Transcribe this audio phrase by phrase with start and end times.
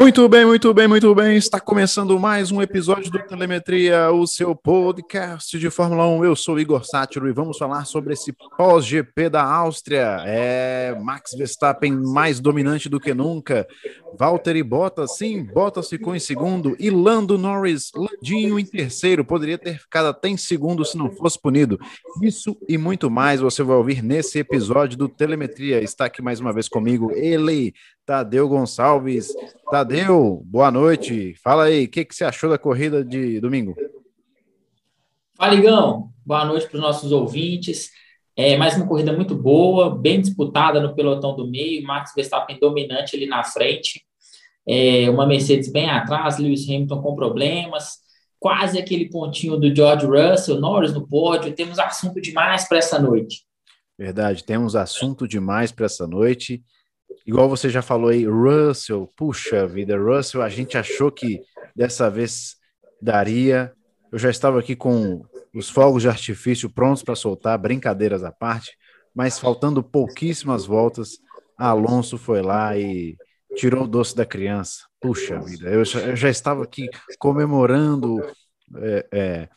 [0.00, 1.36] Muito bem, muito bem, muito bem.
[1.36, 6.24] Está começando mais um episódio do Telemetria, o seu podcast de Fórmula 1.
[6.24, 10.22] Eu sou Igor Sátiro e vamos falar sobre esse pós-GP da Áustria.
[10.24, 13.68] É Max Verstappen mais dominante do que nunca.
[14.18, 16.74] Valtteri Bottas, sim, Bottas ficou em segundo.
[16.80, 19.22] E Lando Norris, Landinho em terceiro.
[19.22, 21.78] Poderia ter ficado até em segundo se não fosse punido.
[22.22, 25.82] Isso e muito mais você vai ouvir nesse episódio do Telemetria.
[25.82, 27.74] Está aqui mais uma vez comigo ele,
[28.06, 29.28] Tadeu Gonçalves.
[29.70, 29.89] Tadeu,
[30.44, 31.34] boa noite.
[31.42, 33.74] Fala aí, o que, que você achou da corrida de domingo?
[35.36, 36.12] Fala, Igão.
[36.24, 37.90] Boa noite para os nossos ouvintes.
[38.36, 41.82] É mais uma corrida muito boa, bem disputada no pelotão do meio.
[41.82, 44.06] Max Verstappen dominante ali na frente.
[44.64, 47.98] É, uma Mercedes bem atrás, Lewis Hamilton com problemas.
[48.38, 51.52] Quase aquele pontinho do George Russell, Norris no pódio.
[51.52, 53.42] Temos assunto demais para essa noite.
[53.98, 56.62] Verdade, temos assunto demais para essa noite.
[57.26, 61.40] Igual você já falou aí, Russell, puxa vida, Russell, a gente achou que
[61.74, 62.56] dessa vez
[63.00, 63.72] daria.
[64.10, 68.76] Eu já estava aqui com os fogos de artifício prontos para soltar, brincadeiras à parte,
[69.14, 71.18] mas faltando pouquíssimas voltas,
[71.56, 73.16] Alonso foi lá e
[73.54, 74.86] tirou o doce da criança.
[75.00, 78.18] Puxa vida, eu já, eu já estava aqui comemorando
[78.76, 79.48] é, é,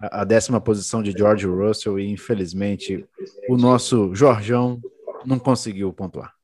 [0.00, 3.06] a décima posição de George Russell e infelizmente
[3.48, 4.80] o nosso Jorjão
[5.24, 6.35] não conseguiu pontuar.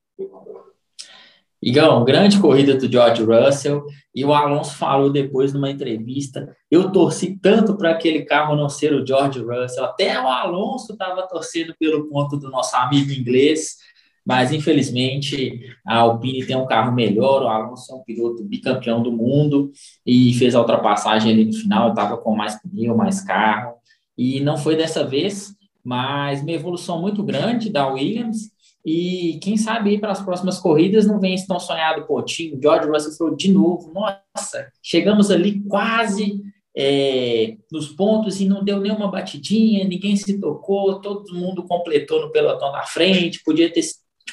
[1.62, 3.84] Igão, grande corrida do George Russell.
[4.12, 8.92] E o Alonso falou depois numa entrevista: eu torci tanto para aquele carro não ser
[8.92, 9.84] o George Russell.
[9.84, 13.76] Até o Alonso estava torcendo pelo ponto do nosso amigo inglês.
[14.24, 17.42] Mas infelizmente a Alpine tem um carro melhor.
[17.42, 19.72] O Alonso é um piloto bicampeão do mundo
[20.06, 21.90] e fez a ultrapassagem ali no final.
[21.90, 23.74] Estava com mais pneu, mais carro.
[24.16, 28.51] E não foi dessa vez, mas uma evolução muito grande da Williams
[28.84, 32.58] e quem sabe para as próximas corridas não vem esse tão sonhado pontinho.
[32.60, 36.42] George Russell falou de novo: nossa, chegamos ali quase
[36.76, 42.32] é, nos pontos e não deu nenhuma batidinha, ninguém se tocou, todo mundo completou no
[42.32, 43.42] pelotão da frente.
[43.44, 43.82] Podia ter,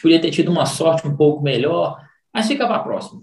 [0.01, 2.01] podia ter tido uma sorte um pouco melhor,
[2.33, 3.21] mas fica para a próxima.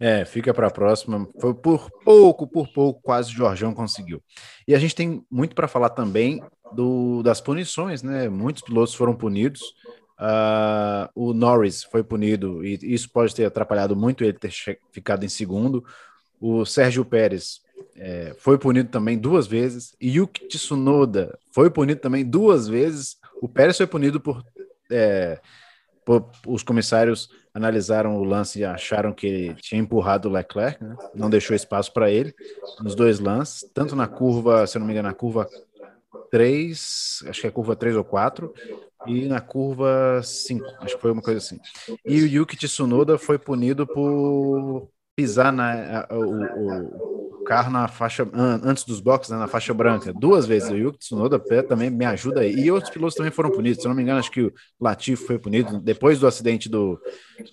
[0.00, 1.28] É, fica para a próxima.
[1.40, 4.20] Foi por pouco, por pouco, quase o Jorjão conseguiu.
[4.66, 6.42] E a gente tem muito para falar também
[6.74, 8.28] do, das punições, né?
[8.28, 9.60] Muitos pilotos foram punidos.
[10.22, 14.52] Uh, o Norris foi punido e isso pode ter atrapalhado muito ele ter
[14.92, 15.84] ficado em segundo.
[16.40, 17.60] O Sérgio Pérez
[17.96, 19.96] é, foi punido também duas vezes.
[20.00, 23.16] E Yuki Tsunoda foi punido também duas vezes.
[23.40, 24.44] O Pérez foi punido por,
[24.92, 25.40] é,
[26.04, 30.96] por, os comissários analisaram o lance e acharam que ele tinha empurrado o Leclerc, né?
[31.14, 32.32] não deixou espaço para ele
[32.80, 35.46] nos dois lances, tanto na curva, se eu não me engano, na curva
[36.30, 38.52] 3, acho que é curva 3 ou 4,
[39.06, 41.58] e na curva 5, acho que foi uma coisa assim.
[42.04, 48.84] E o Yuki Tsunoda foi punido por pisar na, o, o, carro na faixa antes
[48.84, 50.70] dos boxes, né, na faixa branca, duas vezes.
[50.70, 52.54] O Yuki Tsunoda também me ajuda aí.
[52.54, 53.82] E outros pilotos também foram punidos.
[53.82, 57.00] Se não me engano, acho que o Latifi foi punido depois do acidente do,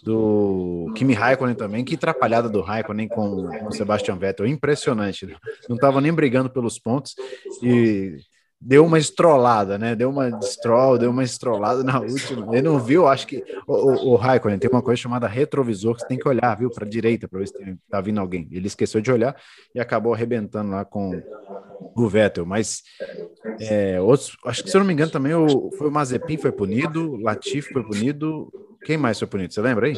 [0.03, 1.83] do Kimi Raikkonen também.
[1.83, 4.47] Que atrapalhada do Raikkonen com, com o Sebastian Vettel.
[4.47, 5.27] Impressionante.
[5.67, 7.15] Não estava nem brigando pelos pontos.
[7.63, 8.15] E
[8.61, 9.95] deu uma estrolada, né?
[9.95, 12.53] Deu uma stroll, deu uma estrolada na última.
[12.53, 16.01] Ele não viu, acho que o, o, o Raikkonen tem uma coisa chamada retrovisor que
[16.01, 18.47] você tem que olhar, viu, para a direita para ver se tá vindo alguém.
[18.51, 19.35] Ele esqueceu de olhar
[19.73, 21.21] e acabou arrebentando lá com
[21.95, 22.45] o Vettel.
[22.45, 22.83] Mas
[23.61, 26.51] é, outros, acho que se eu não me engano também o, foi o Mazepin foi
[26.51, 28.51] punido, Latifi foi punido.
[28.83, 29.53] Quem mais foi punido?
[29.53, 29.95] Você lembra aí?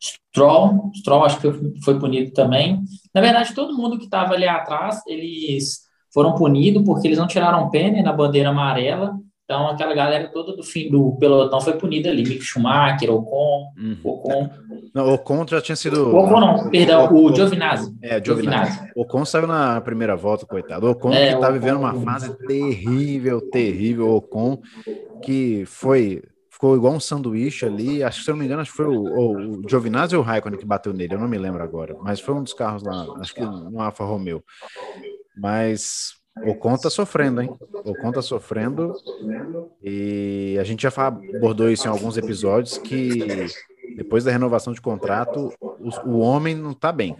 [0.00, 2.80] Stroll, Stroll acho que foi punido também.
[3.12, 7.70] Na verdade, todo mundo que estava ali atrás, eles foram punidos porque eles não tiraram
[7.70, 9.16] pena na bandeira amarela.
[9.44, 12.22] Então, aquela galera toda do fim do pelotão foi punida ali.
[12.22, 13.98] Mick Schumacher, Ocon, uhum.
[14.04, 14.50] Ocon.
[14.94, 16.14] Não, Ocon já tinha sido.
[16.14, 17.96] Ocon não, perdão, o, o Giovinazzi.
[18.02, 18.72] É, Giovinazzi.
[18.72, 18.92] Giovinazzi.
[18.94, 20.90] Ocon saiu na primeira volta, coitado.
[20.90, 24.14] Ocon é, que tá vivendo uma fase terrível, terrível.
[24.14, 24.58] Ocon
[25.22, 28.02] que foi ficou igual um sanduíche ali.
[28.02, 30.22] Acho que, se eu não me engano, acho que foi o, o, o Giovinazzi ou
[30.22, 31.96] o Raikkonen que bateu nele, eu não me lembro agora.
[32.02, 34.42] Mas foi um dos carros lá, acho que no Alfa Romeo.
[35.38, 36.12] Mas
[36.44, 37.50] o Ocon tá sofrendo, hein?
[37.84, 38.94] O Ocon tá sofrendo
[39.82, 43.48] e a gente já abordou isso em alguns episódios que
[43.96, 45.52] depois da renovação de contrato,
[46.04, 47.16] o, homem não tá bem.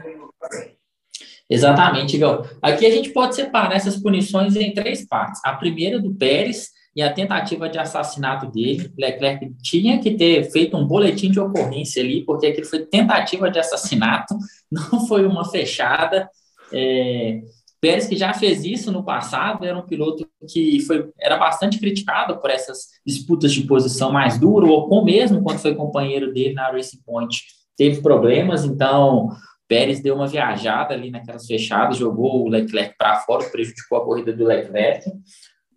[1.51, 2.49] Exatamente, Igor.
[2.61, 5.41] Aqui a gente pode separar essas punições em três partes.
[5.45, 8.93] A primeira do Pérez e a tentativa de assassinato dele.
[8.99, 13.59] Leclerc tinha que ter feito um boletim de ocorrência ali, porque aquilo foi tentativa de
[13.59, 14.37] assassinato,
[14.71, 16.29] não foi uma fechada.
[16.73, 17.41] É,
[17.81, 22.39] Pérez que já fez isso no passado, era um piloto que foi, era bastante criticado
[22.39, 27.01] por essas disputas de posição mais duro, ou mesmo quando foi companheiro dele na Racing
[27.05, 27.41] Point,
[27.77, 29.29] teve problemas, então
[29.69, 34.33] Pérez deu uma viajada ali naquelas fechadas, jogou o Leclerc para fora, prejudicou a corrida
[34.33, 35.05] do Leclerc.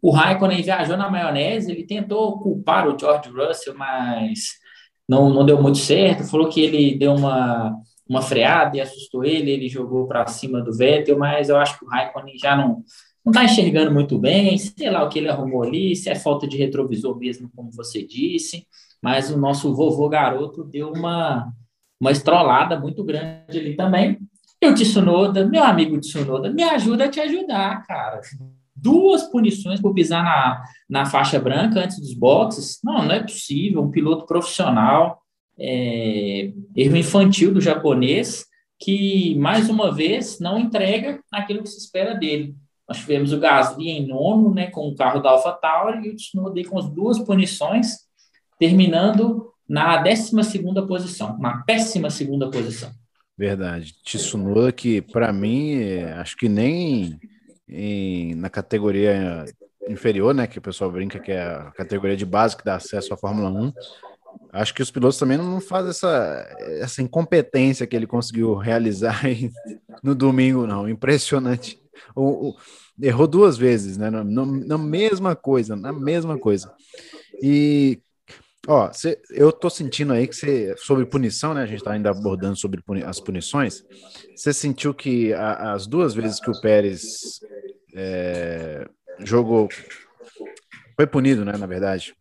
[0.01, 4.54] O Raikkonen viajou na maionese, ele tentou culpar o George Russell, mas
[5.07, 7.75] não, não deu muito certo, falou que ele deu uma
[8.11, 11.85] uma freada e assustou ele, ele jogou para cima do Vettel, mas eu acho que
[11.85, 12.83] o Raikkonen já não
[13.23, 16.47] não está enxergando muito bem, sei lá o que ele arrumou ali, se é falta
[16.47, 18.65] de retrovisor mesmo, como você disse,
[18.99, 21.53] mas o nosso vovô garoto deu uma,
[21.99, 24.17] uma estrolada muito grande ali também.
[24.59, 28.21] E o Tsunoda, meu amigo Tsunoda, me ajuda a te ajudar, cara.
[28.75, 32.79] Duas punições por pisar na, na faixa branca antes dos boxes.
[32.83, 33.83] Não, não é possível.
[33.83, 35.20] Um piloto profissional,
[35.61, 38.45] é, erro infantil do japonês,
[38.79, 42.55] que, mais uma vez, não entrega aquilo que se espera dele.
[42.89, 46.63] Nós tivemos o Gasly em nono, né, com o carro da AlphaTauri, e o Tsunoda
[46.63, 47.99] com as duas punições,
[48.57, 50.31] terminando na 12
[50.87, 52.91] posição, uma péssima segunda posição.
[53.37, 53.93] Verdade.
[54.03, 57.19] Tsunoda, que para mim, acho que nem
[57.69, 59.45] em, na categoria
[59.87, 63.13] inferior, né, que o pessoal brinca que é a categoria de base que dá acesso
[63.13, 63.71] à Fórmula 1,
[64.53, 69.21] Acho que os pilotos também não fazem essa, essa incompetência que ele conseguiu realizar
[70.03, 70.89] no domingo, não.
[70.89, 71.81] Impressionante.
[72.13, 72.56] O, o,
[73.01, 74.09] errou duas vezes, né?
[74.09, 76.74] Na, na, mesma coisa, na mesma coisa.
[77.42, 78.01] E,
[78.68, 81.63] ó, cê, eu tô sentindo aí que você, sobre punição, né?
[81.63, 83.83] A gente tá ainda abordando sobre puni, as punições.
[84.36, 87.39] Você sentiu que a, as duas vezes que o Pérez
[87.95, 88.86] é,
[89.19, 89.69] jogou,
[90.97, 91.54] foi punido, né?
[91.57, 92.13] Na verdade,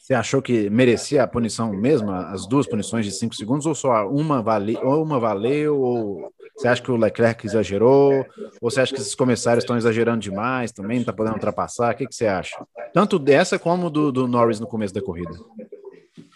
[0.00, 4.08] você achou que merecia a punição mesmo, as duas punições de cinco segundos, ou só
[4.08, 8.24] uma, vale, ou uma valeu, ou você acha que o Leclerc exagerou,
[8.60, 11.92] ou você acha que esses comissários estão exagerando demais também, não está podendo ultrapassar?
[11.92, 12.56] O que, que você acha?
[12.94, 15.32] Tanto dessa como do, do Norris no começo da corrida.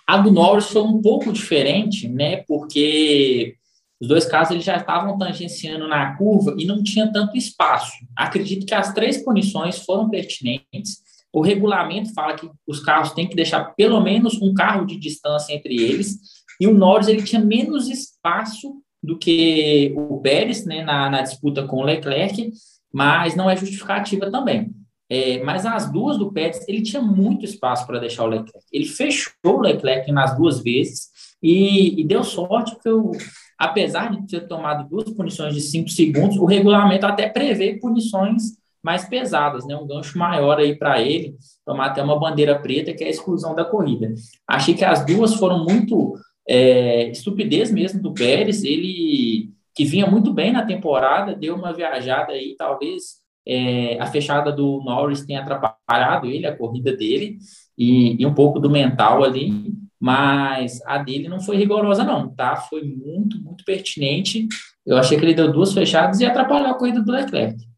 [0.07, 2.39] A do Norris foi um pouco diferente, né?
[2.49, 3.55] Porque
[4.01, 7.93] os dois casos eles já estavam tangenciando na curva e não tinha tanto espaço.
[8.17, 13.37] Acredito que as três punições foram pertinentes o regulamento fala que os carros têm que
[13.37, 16.19] deixar pelo menos um carro de distância entre eles,
[16.61, 21.67] e o Norris ele tinha menos espaço do que o Pérez né, na, na disputa
[21.67, 22.53] com o Leclerc,
[22.93, 24.71] mas não é justificativa também.
[25.09, 28.67] É, mas as duas do Pérez, ele tinha muito espaço para deixar o Leclerc.
[28.73, 31.09] Ele fechou o Leclerc nas duas vezes
[31.43, 33.11] e, e deu sorte que, eu,
[33.59, 39.05] apesar de ter tomado duas punições de cinco segundos, o regulamento até prevê punições mais
[39.05, 39.77] pesadas, né?
[39.77, 43.55] Um gancho maior aí para ele, tomar até uma bandeira preta, que é a exclusão
[43.55, 44.13] da corrida.
[44.49, 46.15] Achei que as duas foram muito
[46.49, 52.33] é, estupidez mesmo do Pérez, ele que vinha muito bem na temporada, deu uma viajada
[52.33, 57.39] aí, talvez é, a fechada do Norris tenha atrapalhado ele, a corrida dele,
[57.79, 62.57] e, e um pouco do mental ali, mas a dele não foi rigorosa não, tá?
[62.57, 64.47] Foi muito, muito pertinente.
[64.85, 67.70] Eu achei que ele deu duas fechadas e atrapalhou a corrida do Leclerc.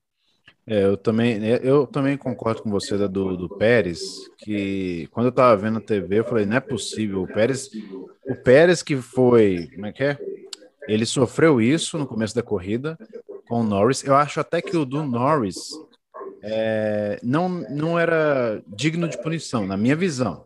[0.73, 4.01] É, eu também, né, eu também concordo com você da do, do Pérez,
[4.39, 7.69] que quando eu estava vendo a TV, eu falei, não é possível, o Pérez,
[8.25, 10.19] o Pérez que foi, como é que é?
[10.89, 12.99] Ele sofreu isso no começo da corrida
[13.47, 14.03] com o Norris.
[14.03, 15.73] Eu acho até que o do Norris
[16.43, 20.43] é, não, não era digno de punição, na minha visão.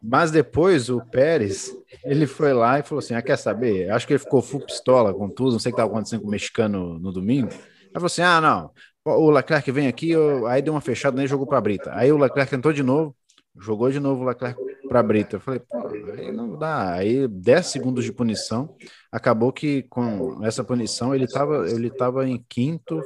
[0.00, 3.90] Mas depois o Pérez, ele foi lá e falou assim: ah, quer saber?
[3.90, 6.28] Acho que ele ficou full pistola com tudo, não sei o que estava acontecendo com
[6.28, 7.48] o mexicano no domingo.
[7.50, 8.70] Aí falou assim: ah, não,
[9.18, 10.12] o Leclerc vem aqui,
[10.48, 11.90] aí deu uma fechada nem jogou para a Brita.
[11.94, 13.14] Aí o Leclerc tentou de novo,
[13.58, 15.36] jogou de novo o Leclerc para a Brita.
[15.36, 16.92] Eu falei, pô, aí não dá.
[16.92, 18.74] Aí 10 segundos de punição.
[19.12, 23.00] Acabou que com essa punição ele estava ele tava em quinto,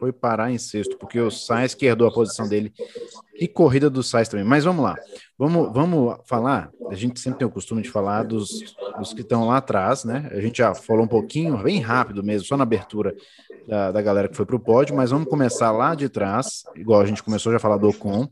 [0.00, 2.72] foi parar em sexto, porque o Sainz que herdou a posição dele.
[3.38, 4.44] E corrida do Sainz também.
[4.44, 4.96] Mas vamos lá.
[5.38, 6.70] Vamos, vamos falar.
[6.88, 8.48] A gente sempre tem o costume de falar dos,
[8.98, 10.28] dos que estão lá atrás, né?
[10.32, 13.14] A gente já falou um pouquinho, bem rápido mesmo, só na abertura
[13.68, 17.00] da, da galera que foi para o pódio, mas vamos começar lá de trás, igual
[17.00, 18.26] a gente começou já a falar do Ocon,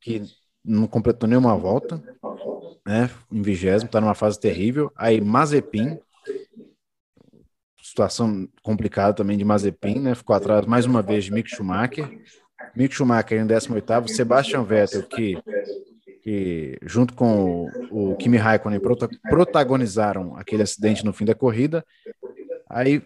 [0.00, 0.22] que
[0.64, 2.02] não completou nenhuma volta,
[2.86, 3.10] né?
[3.32, 4.92] Em vigésimo, está numa fase terrível.
[4.96, 5.98] Aí Mazepin,
[7.94, 10.16] situação complicada também de Mazepin, né?
[10.16, 12.10] Ficou atrás mais uma vez de Mick Schumacher.
[12.74, 15.38] Mick Schumacher em 18º, Sebastian Vettel, que,
[16.20, 18.80] que junto com o, Kimi Raikkonen
[19.30, 21.86] protagonizaram aquele acidente no fim da corrida.
[22.68, 23.00] Aí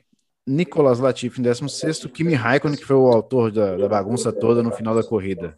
[0.46, 4.72] Nicolas Latifi em 16 Kimi Raikkonen, que foi o autor da, da, bagunça toda no
[4.72, 5.54] final da corrida.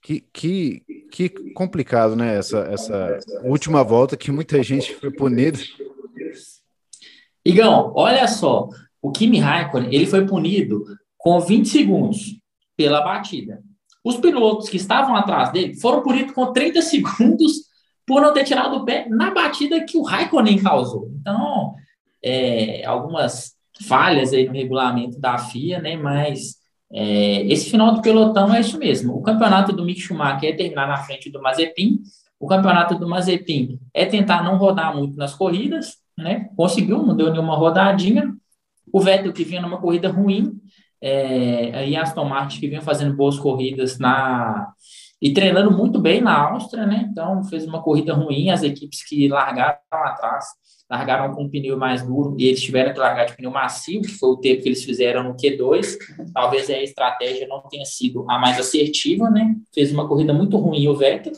[0.00, 0.82] Que, que,
[1.12, 2.38] que complicado, né?
[2.38, 5.58] Essa, essa última volta que muita gente foi punida.
[7.44, 8.68] Igão, olha só,
[9.02, 10.84] o Kimi Raikkonen, ele foi punido
[11.16, 12.40] com 20 segundos
[12.76, 13.62] pela batida.
[14.04, 17.70] Os pilotos que estavam atrás dele foram punidos com 30 segundos
[18.06, 21.10] por não ter tirado o pé na batida que o Raikkonen causou.
[21.20, 21.74] Então,
[22.22, 23.52] é, algumas
[23.86, 25.96] falhas aí no regulamento da FIA, né?
[25.96, 26.56] Mas
[26.92, 29.14] é, esse final do pelotão é isso mesmo.
[29.14, 32.00] O campeonato do Mick Schumacher é terminar na frente do Mazepin.
[32.38, 36.48] O campeonato do Mazepin é tentar não rodar muito nas corridas, né?
[36.56, 38.34] Conseguiu, não deu nenhuma rodadinha.
[38.92, 40.60] O Vettel que vinha numa corrida ruim,
[41.00, 44.72] é, aí Aston Martin que vinha fazendo boas corridas na
[45.22, 47.06] e treinando muito bem na Áustria, né?
[47.10, 50.46] Então fez uma corrida ruim, as equipes que largaram atrás,
[50.90, 54.08] largaram com um pneu mais duro e eles tiveram que largar de pneu macio, que
[54.08, 55.98] foi o tempo que eles fizeram no Q2.
[56.32, 59.54] Talvez a estratégia não tenha sido a mais assertiva, né?
[59.74, 61.34] Fez uma corrida muito ruim o Vettel.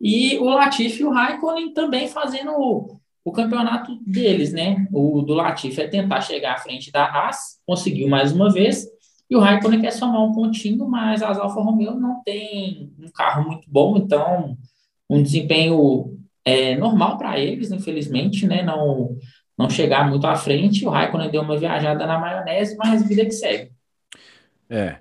[0.00, 4.86] E o Latifi e o Raikkonen também fazendo o campeonato deles, né?
[4.92, 8.86] O do Latifi é tentar chegar à frente da Haas, conseguiu mais uma vez,
[9.30, 13.46] e o Raikkonen quer somar um pontinho, mas as Alfa Romeo não tem um carro
[13.46, 14.56] muito bom, então
[15.08, 18.62] um desempenho é, normal para eles, infelizmente, né?
[18.62, 19.16] Não,
[19.56, 20.84] não chegar muito à frente.
[20.84, 23.70] O Raikkonen deu uma viajada na maionese, mas vida que segue.
[24.68, 24.98] É.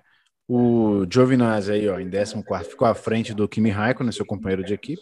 [0.47, 4.73] O Giovinazzi aí, ó, em 14 ficou à frente do Kimi Raikkonen, seu companheiro de
[4.73, 5.01] equipe.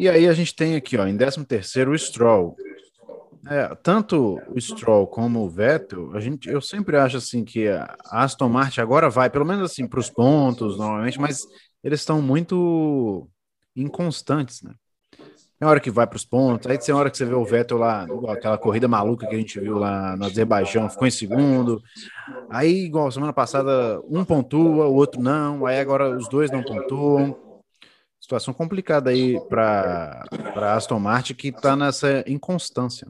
[0.00, 1.44] E aí a gente tem aqui, ó, em 13
[1.86, 2.56] o Stroll.
[3.46, 7.94] É, tanto o Stroll como o Vettel, a gente, eu sempre acho assim que a
[8.06, 11.42] Aston Martin agora vai, pelo menos assim, para os pontos, normalmente, mas
[11.84, 13.28] eles estão muito
[13.76, 14.72] inconstantes, né?
[15.58, 17.76] Tem hora que vai para os pontos, aí tem hora que você vê o Vettel
[17.76, 21.78] lá, igual aquela corrida maluca que a gente viu lá no Azerbaijão, ficou em segundo.
[22.48, 27.49] Aí, igual semana passada, um pontua, o outro não, aí agora os dois não pontuam
[28.30, 30.24] situação complicada aí para
[30.76, 33.08] Aston Martin que está nessa inconstância.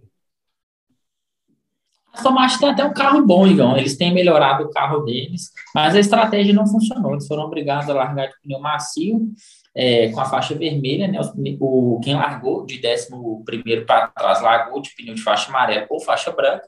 [2.12, 3.76] A Aston Martin tem até um carro bom, Igão.
[3.76, 7.12] Eles têm melhorado o carro deles, mas a estratégia não funcionou.
[7.12, 9.30] Eles foram obrigados a largar de pneu macio
[9.74, 11.20] é, com a faixa vermelha, né?
[11.60, 16.32] O, quem largou de 11 para trás largou de pneu de faixa amarela ou faixa
[16.32, 16.66] branca.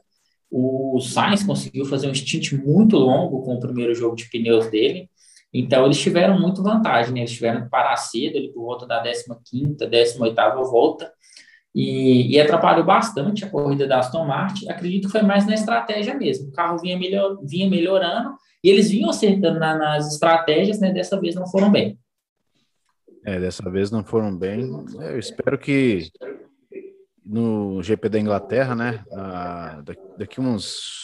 [0.49, 5.09] O Sainz conseguiu fazer um stint muito longo com o primeiro jogo de pneus dele.
[5.53, 7.19] Então, eles tiveram muito vantagem, né?
[7.21, 11.11] Eles tiveram que parar cedo, ali por volta da 15ª, 18ª volta,
[11.75, 14.69] e, e, atrapalhou bastante a corrida da Aston Martin.
[14.69, 16.49] Acredito que foi mais na estratégia mesmo.
[16.49, 20.91] O carro vinha, melhor, vinha melhorando, e eles vinham acertando na, nas estratégias, né?
[20.91, 21.99] Dessa vez não foram bem.
[23.25, 24.69] É, dessa vez não foram bem.
[24.99, 26.09] Eu espero que
[27.25, 29.03] no GP da Inglaterra, né?
[30.17, 31.03] daqui uns.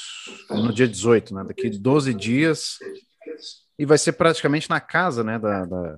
[0.50, 1.44] No dia 18, né?
[1.48, 2.78] Daqui 12 dias
[3.80, 5.98] e vai ser praticamente na casa né, da, da,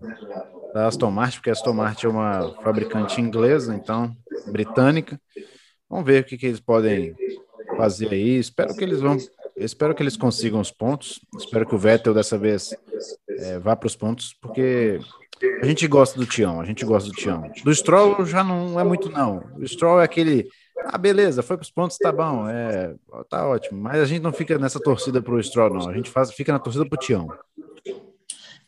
[0.72, 4.16] da, Aston Martin, porque a Aston Martin é uma fabricante inglesa, então
[4.48, 5.20] britânica.
[5.90, 7.16] Vamos ver o que, que eles podem
[7.76, 8.38] fazer aí.
[8.38, 9.18] Espero que eles vão.
[9.58, 11.20] Espero que eles consigam os pontos.
[11.38, 12.74] Espero que o Vettel dessa vez
[13.40, 15.00] é, vá para os pontos, porque
[15.62, 17.52] a gente gosta do Tião, a gente gosta do Tião.
[17.64, 19.44] Do Stroll já não é muito, não.
[19.58, 20.48] O Stroll é aquele.
[20.86, 22.96] Ah, beleza, foi para os pontos, tá bom, é,
[23.30, 23.82] tá ótimo.
[23.82, 25.90] Mas a gente não fica nessa torcida para o Stroll, não.
[25.90, 27.28] A gente faz, fica na torcida para o Tião.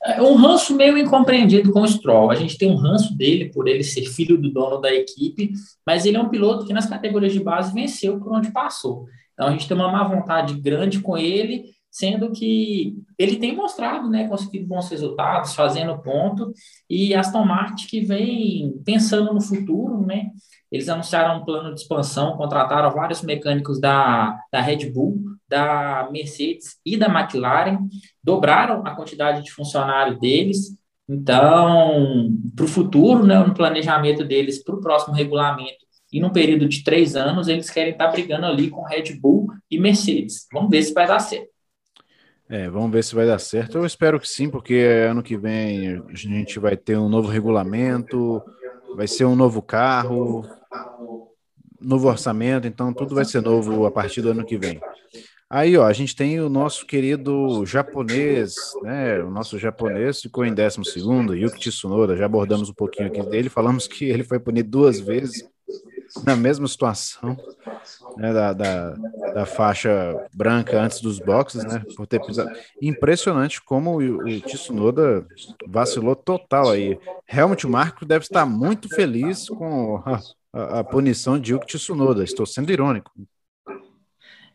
[0.05, 2.29] É um ranço meio incompreendido com o Stroll.
[2.29, 5.53] A gente tem um ranço dele por ele ser filho do dono da equipe,
[5.85, 9.05] mas ele é um piloto que nas categorias de base venceu por onde passou.
[9.33, 14.09] Então a gente tem uma má vontade grande com ele, sendo que ele tem mostrado,
[14.09, 16.51] né, conseguido bons resultados, fazendo ponto,
[16.89, 20.31] e Aston Martin que vem pensando no futuro, né?
[20.71, 25.21] Eles anunciaram um plano de expansão, contrataram vários mecânicos da, da Red Bull,
[25.53, 27.77] da Mercedes e da McLaren,
[28.23, 30.75] dobraram a quantidade de funcionário deles.
[31.07, 36.67] Então, para o futuro, né, no planejamento deles, para o próximo regulamento, e num período
[36.67, 40.47] de três anos, eles querem estar tá brigando ali com Red Bull e Mercedes.
[40.51, 41.49] Vamos ver se vai dar certo.
[42.49, 43.77] É, vamos ver se vai dar certo.
[43.77, 44.75] Eu espero que sim, porque
[45.07, 48.41] ano que vem a gente vai ter um novo regulamento,
[48.95, 50.43] vai ser um novo carro,
[51.79, 54.79] novo orçamento, então tudo vai ser novo a partir do ano que vem.
[55.55, 59.19] Aí, ó, a gente tem o nosso querido japonês, né?
[59.19, 63.49] O nosso japonês ficou em 12 segundo, Yuki Tsunoda, já abordamos um pouquinho aqui dele,
[63.49, 65.47] falamos que ele foi punido duas vezes
[66.25, 67.37] na mesma situação,
[68.17, 68.89] né, da, da,
[69.35, 72.49] da, faixa branca antes dos boxes, né, por ter pisado.
[72.81, 75.23] Impressionante como o, o Tsunoda
[75.67, 76.97] vacilou total aí.
[77.31, 80.19] Helmut Marko deve estar muito feliz com a,
[80.51, 83.11] a, a punição de Yuki Tsunoda, estou sendo irônico.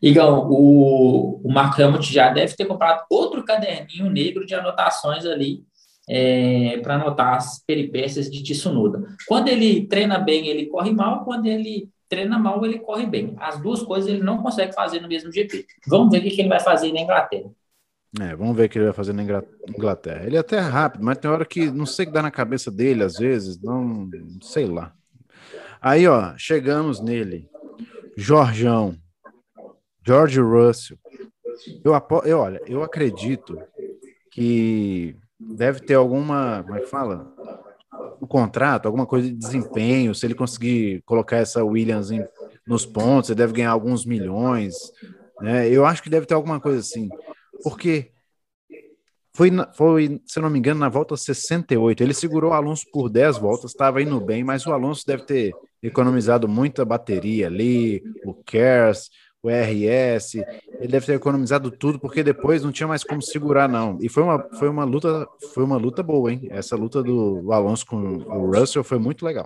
[0.01, 5.63] Igão, o, o Marco Helmut já deve ter comprado outro caderninho negro de anotações ali
[6.09, 9.03] é, para anotar as peripécias de Tsunoda.
[9.27, 11.23] Quando ele treina bem, ele corre mal.
[11.23, 13.35] Quando ele treina mal ele corre bem.
[13.37, 15.65] As duas coisas ele não consegue fazer no mesmo GP.
[15.87, 17.51] Vamos ver o que ele vai fazer na Inglaterra.
[18.19, 20.25] É, vamos ver o que ele vai fazer na Inglaterra.
[20.25, 22.71] Ele é até rápido, mas tem hora que não sei o que dá na cabeça
[22.71, 24.09] dele, às vezes, não
[24.41, 24.93] sei lá.
[25.79, 27.47] Aí, ó, chegamos nele.
[28.17, 28.97] Jorjão.
[30.05, 30.97] George Russell.
[31.83, 31.93] Eu,
[32.25, 33.59] eu, olha, eu acredito
[34.31, 37.33] que deve ter alguma, como é que fala?
[38.19, 40.15] O contrato, alguma coisa de desempenho.
[40.15, 42.25] Se ele conseguir colocar essa Williams em,
[42.67, 44.75] nos pontos, ele deve ganhar alguns milhões.
[45.41, 45.69] Né?
[45.69, 47.09] Eu acho que deve ter alguma coisa assim.
[47.63, 48.11] Porque
[49.35, 52.03] foi, foi, se não me engano, na volta 68.
[52.03, 55.53] Ele segurou o Alonso por 10 voltas, estava indo bem, mas o Alonso deve ter
[55.81, 59.09] economizado muita bateria ali, o KERS,
[59.41, 63.97] o RS, ele deve ter economizado tudo, porque depois não tinha mais como segurar, não.
[64.01, 66.47] E foi uma, foi uma luta, foi uma luta boa, hein?
[66.49, 69.45] Essa luta do Alonso com o Russell foi muito legal.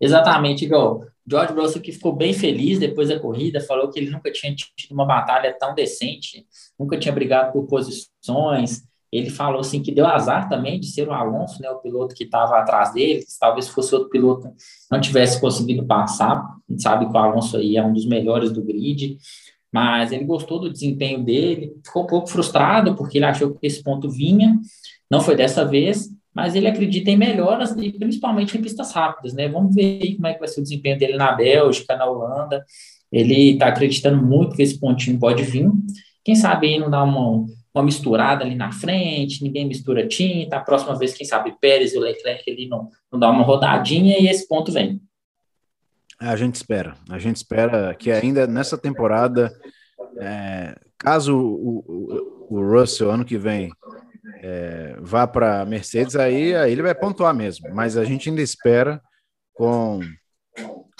[0.00, 1.06] Exatamente, igual.
[1.26, 4.92] George Russell que ficou bem feliz depois da corrida, falou que ele nunca tinha tido
[4.92, 6.46] uma batalha tão decente,
[6.78, 11.12] nunca tinha brigado por posições, ele falou assim que deu azar também de ser o
[11.12, 14.50] Alonso, né, o piloto que estava atrás dele, que talvez fosse outro piloto
[14.90, 16.36] não tivesse conseguido passar.
[16.36, 19.18] A gente sabe que o Alonso aí é um dos melhores do grid,
[19.70, 23.82] mas ele gostou do desempenho dele, ficou um pouco frustrado porque ele achou que esse
[23.82, 24.58] ponto vinha,
[25.10, 29.46] não foi dessa vez, mas ele acredita em melhoras e principalmente em pistas rápidas, né?
[29.48, 32.64] Vamos ver como é que vai ser o desempenho dele na Bélgica, na Holanda.
[33.10, 35.70] Ele está acreditando muito que esse pontinho pode vir.
[36.24, 40.60] Quem sabe aí não dá uma uma misturada ali na frente, ninguém mistura tinta, a
[40.60, 44.28] próxima vez, quem sabe, Pérez e o Leclerc ali não, não dá uma rodadinha e
[44.28, 45.00] esse ponto vem.
[46.20, 49.52] A gente espera, a gente espera que ainda nessa temporada,
[50.20, 51.78] é, caso o,
[52.48, 53.72] o, o, Russell ano que vem
[54.40, 59.02] é, vá para Mercedes, aí, aí ele vai pontuar mesmo, mas a gente ainda espera
[59.52, 60.00] com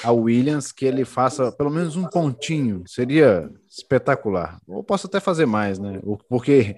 [0.03, 4.61] a Williams que ele faça pelo menos um pontinho, seria espetacular.
[4.67, 6.01] Ou posso até fazer mais, né?
[6.29, 6.77] Porque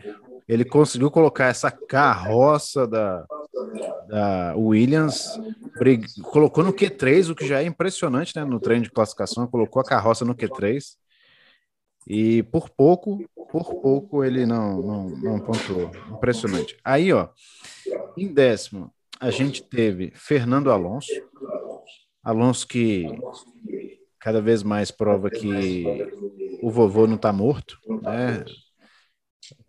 [0.49, 3.25] ele conseguiu colocar essa carroça da,
[4.09, 5.39] da Williams,
[6.25, 8.45] colocou no Q3, o que já é impressionante, né?
[8.45, 10.83] No treino de classificação, colocou a carroça no Q3
[12.07, 15.91] e por pouco, por pouco ele não, não, não pontuou.
[16.11, 16.77] Impressionante.
[16.85, 17.29] Aí, ó,
[18.17, 21.11] em décimo, a gente teve Fernando Alonso,
[22.25, 23.23] Alonso que
[24.21, 26.07] cada vez mais prova que
[26.61, 28.47] o vovô não está morto, né?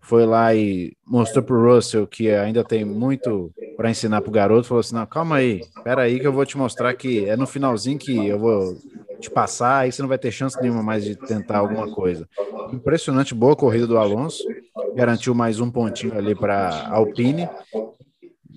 [0.01, 4.31] Foi lá e mostrou para o Russell que ainda tem muito para ensinar para o
[4.33, 4.67] garoto.
[4.67, 7.47] Falou assim: não, calma aí, espera aí que eu vou te mostrar que é no
[7.47, 8.81] finalzinho que eu vou
[9.19, 12.27] te passar, aí você não vai ter chance nenhuma mais de tentar alguma coisa.
[12.71, 14.47] Impressionante, boa corrida do Alonso,
[14.93, 17.51] garantiu mais um pontinho ali para Alpine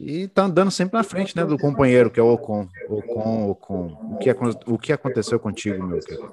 [0.00, 2.68] e tá andando sempre na frente, né, do companheiro, que é o Ocon.
[2.88, 3.98] Ocon, Ocon.
[4.12, 4.30] O que,
[4.66, 6.30] o que aconteceu contigo, meu querido?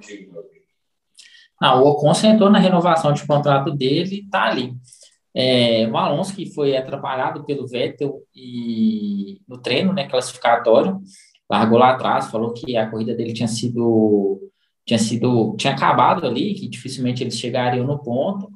[1.60, 4.74] Ah, o Ocon sentou na renovação de contrato dele e tá ali.
[5.34, 11.02] É, o Alonso, que foi atrapalhado pelo Vettel e no treino, né, classificatório,
[11.50, 14.42] largou lá atrás, falou que a corrida dele tinha sido
[14.86, 18.50] tinha sido tinha acabado ali, que dificilmente eles chegariam no ponto.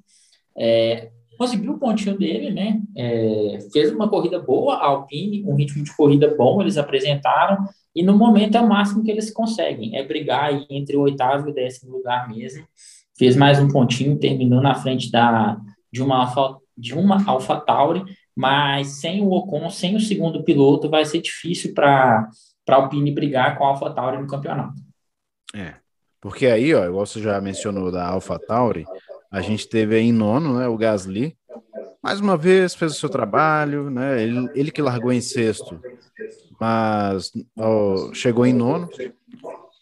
[0.57, 2.81] É, conseguiu o pontinho dele, né?
[2.97, 8.03] É, fez uma corrida boa, a Alpine, um ritmo de corrida bom, eles apresentaram, e
[8.03, 11.55] no momento é o máximo que eles conseguem, é brigar entre o oitavo e o
[11.55, 12.67] décimo lugar mesmo.
[13.17, 15.57] Fez mais um pontinho, terminou na frente da,
[15.89, 18.03] de uma Alfa, de uma Alpha Tauri,
[18.35, 22.29] mas sem o Ocon, sem o segundo piloto, vai ser difícil para
[22.67, 24.75] a Alpine brigar com a Alpha Tauri no campeonato.
[25.55, 25.75] É,
[26.19, 28.85] porque aí, ó, igual você já mencionou da Alpha Tauri,
[29.31, 31.37] a gente teve aí em nono, né, o Gasly.
[32.01, 34.23] Mais uma vez fez o seu trabalho, né?
[34.23, 35.79] Ele, ele que largou em sexto,
[36.59, 37.31] mas
[38.13, 38.89] chegou em nono.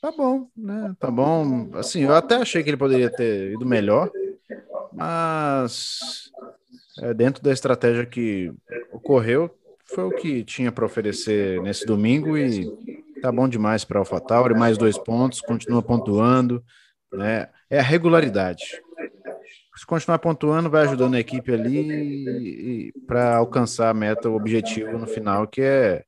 [0.02, 0.96] Tá bom, né?
[1.00, 1.70] Tá bom.
[1.74, 4.12] Assim, eu até achei que ele poderia ter ido melhor,
[4.92, 6.32] mas
[7.00, 8.52] é, dentro da estratégia que
[8.92, 9.50] ocorreu,
[9.86, 12.68] foi o que tinha para oferecer nesse domingo e
[13.22, 16.64] tá bom demais para AlphaTauri, mais dois pontos, continua pontuando,
[17.14, 17.48] né?
[17.70, 18.82] É a regularidade
[19.78, 25.06] se continuar pontuando, vai ajudando a equipe ali para alcançar a meta, o objetivo no
[25.06, 26.04] final, que é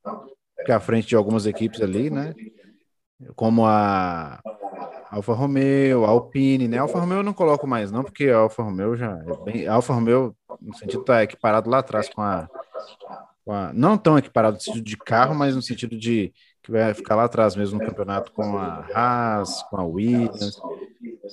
[0.58, 2.34] ficar à frente de algumas equipes ali, né?
[3.36, 4.40] Como a
[5.10, 6.78] Alfa Romeo, a Alpine, né?
[6.78, 9.66] Alfa Romeo eu não coloco mais, não, porque a Alfa Romeo já é bem.
[9.68, 12.48] A Alfa Romeo, no sentido, tá equiparado lá atrás com a,
[13.44, 13.72] com a.
[13.72, 17.24] Não tão equiparado no sentido de carro, mas no sentido de que vai ficar lá
[17.24, 20.60] atrás mesmo no campeonato com a Haas, com a Williams.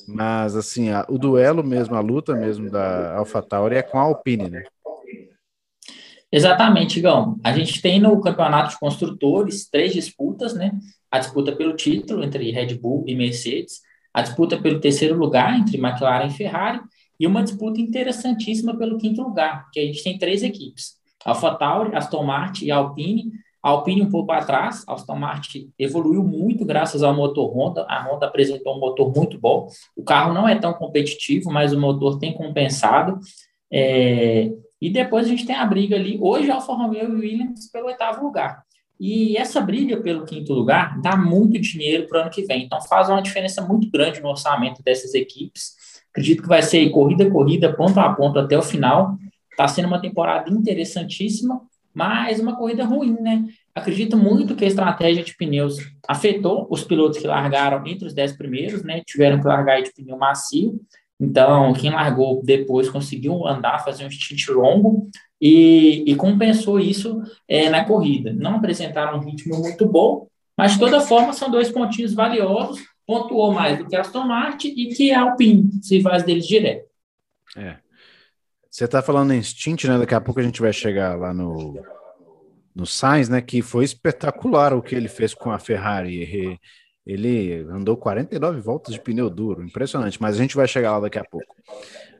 [0.07, 4.49] Mas, assim, a, o duelo mesmo, a luta mesmo da AlphaTauri é com a Alpine,
[4.49, 4.63] né?
[6.29, 7.39] Exatamente, Gão.
[7.43, 10.71] A gente tem no campeonato de construtores três disputas, né?
[11.11, 13.81] a disputa pelo título entre Red Bull e Mercedes,
[14.13, 16.79] a disputa pelo terceiro lugar entre McLaren e Ferrari,
[17.19, 22.23] e uma disputa interessantíssima pelo quinto lugar, porque a gente tem três equipes: AlphaTauri, Aston
[22.23, 23.31] Martin e Alpine.
[23.67, 27.85] A Alpine um pouco atrás, a Aston Martin evoluiu muito graças ao motor Honda.
[27.89, 29.67] A Honda apresentou um motor muito bom.
[29.93, 33.19] O carro não é tão competitivo, mas o motor tem compensado.
[33.69, 34.53] É...
[34.79, 36.17] E depois a gente tem a briga ali.
[36.21, 38.63] Hoje, Alfa Romeo e Williams pelo oitavo lugar.
[38.97, 42.63] E essa briga pelo quinto lugar dá muito dinheiro para o ano que vem.
[42.63, 45.73] Então faz uma diferença muito grande no orçamento dessas equipes.
[46.11, 49.17] Acredito que vai ser corrida corrida, ponto a ponto até o final.
[49.51, 51.59] Está sendo uma temporada interessantíssima,
[51.97, 53.43] mas uma corrida ruim, né?
[53.73, 58.37] Acredito muito que a estratégia de pneus afetou os pilotos que largaram entre os dez
[58.37, 59.01] primeiros, né?
[59.03, 60.79] Tiveram que largar de pneu macio.
[61.19, 65.09] Então, quem largou depois conseguiu andar, fazer um stint longo
[65.41, 68.31] e, e compensou isso é, na corrida.
[68.31, 73.51] Não apresentaram um ritmo muito bom, mas de toda forma são dois pontinhos valiosos pontuou
[73.51, 76.85] mais do que Aston Martin e que a Alpine, os rivais deles direto.
[77.55, 77.77] É.
[78.77, 79.97] Você está falando em stint, né?
[79.97, 81.83] Daqui a pouco a gente vai chegar lá no,
[82.75, 83.41] no Sainz, né?
[83.41, 86.59] Que foi espetacular o que ele fez com a Ferrari.
[87.03, 91.17] Ele andou 49 voltas de pneu duro, impressionante, mas a gente vai chegar lá daqui
[91.17, 91.55] a pouco.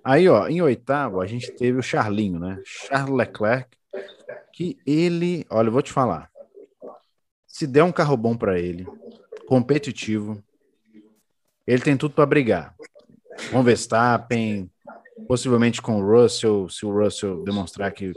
[0.04, 2.60] Aí, ó, em oitavo, a gente teve o Charlinho, né?
[2.66, 3.70] Charles Leclerc,
[4.52, 6.28] que ele, olha, eu vou te falar.
[7.46, 8.88] Se der um carro bom para ele,
[9.48, 10.44] competitivo,
[11.68, 12.76] ele tem tudo para brigar.
[13.52, 14.72] Com Verstappen,
[15.28, 18.12] possivelmente com o Russell, se o Russell demonstrar que.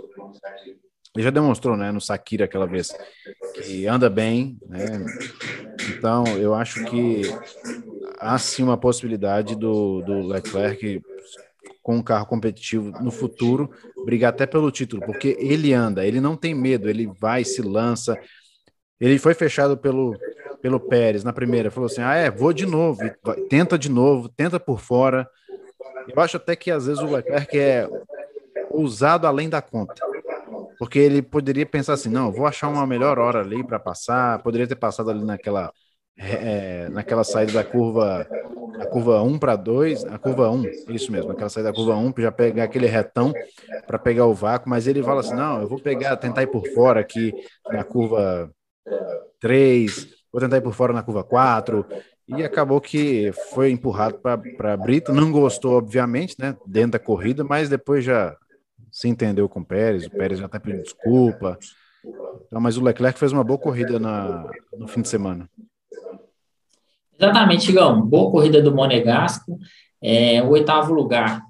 [1.17, 2.93] Ele já demonstrou, né, no Sakira aquela vez,
[3.55, 5.05] que anda bem, né?
[5.97, 7.23] Então, eu acho que
[8.19, 11.03] há sim uma possibilidade do, do Leclerc
[11.83, 13.71] com um carro competitivo no futuro
[14.05, 18.17] brigar até pelo título, porque ele anda, ele não tem medo, ele vai, se lança.
[19.01, 20.15] Ele foi fechado pelo
[20.61, 23.01] pelo Pérez na primeira, falou assim: ah, é, vou de novo,
[23.49, 25.29] tenta de novo, tenta por fora.
[26.14, 27.88] Eu acho até que às vezes o Leclerc é
[28.70, 29.94] ousado além da conta,
[30.79, 34.66] porque ele poderia pensar assim: não, vou achar uma melhor hora ali para passar, poderia
[34.66, 35.73] ter passado ali naquela.
[36.23, 38.29] É, naquela saída da curva
[38.81, 42.14] a curva 1 para 2, a curva 1, isso mesmo, aquela saída da curva 1,
[42.18, 43.33] já pegar aquele retão
[43.87, 46.66] para pegar o vácuo, mas ele fala assim: não, eu vou pegar, tentar ir por
[46.68, 47.33] fora aqui
[47.70, 48.51] na curva
[49.38, 51.87] 3, vou tentar ir por fora na curva 4,
[52.37, 57.69] e acabou que foi empurrado para Brito, não gostou, obviamente, né, dentro da corrida, mas
[57.69, 58.37] depois já
[58.90, 61.59] se entendeu com o Pérez, o Pérez já está pedindo desculpa,
[62.47, 65.49] então, mas o Leclerc fez uma boa corrida na, no fim de semana.
[67.19, 69.59] Exatamente, Igão, boa corrida do Monegasco,
[70.03, 71.43] é, o oitavo lugar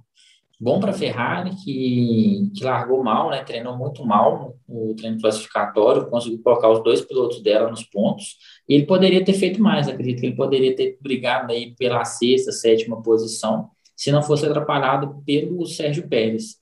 [0.61, 3.42] bom para a Ferrari, que, que largou mal, né?
[3.42, 8.37] Treinou muito mal no, treino classificatório, conseguiu colocar os dois pilotos dela nos pontos.
[8.68, 12.53] E ele poderia ter feito mais, acredito que ele poderia ter brigado aí pela sexta,
[12.53, 16.61] sétima posição, se não fosse atrapalhado pelo Sérgio Pérez.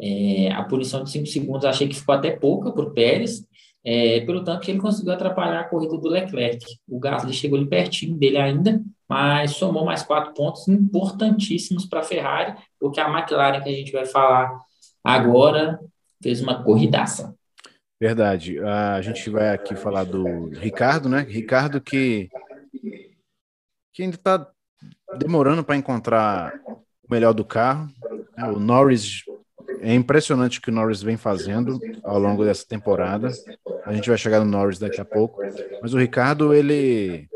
[0.00, 3.44] É, a punição de cinco segundos achei que ficou até pouca para o Pérez,
[3.84, 6.64] é, pelo tanto que ele conseguiu atrapalhar a corrida do Leclerc.
[6.88, 12.04] O Gasly chegou ali pertinho dele ainda, mas somou mais quatro pontos importantíssimos para a
[12.04, 14.60] Ferrari, porque a McLaren, que a gente vai falar
[15.02, 15.80] agora,
[16.22, 17.34] fez uma corridaça.
[18.00, 18.58] Verdade.
[18.60, 21.26] A gente vai aqui falar do Ricardo, né?
[21.28, 22.28] Ricardo que,
[23.92, 24.48] que ainda está
[25.18, 27.88] demorando para encontrar o melhor do carro.
[28.36, 29.24] É, o Norris
[29.80, 33.30] é impressionante o que o Norris vem fazendo ao longo dessa temporada.
[33.84, 35.40] A gente vai chegar no Norris daqui a pouco.
[35.82, 37.28] Mas o Ricardo, ele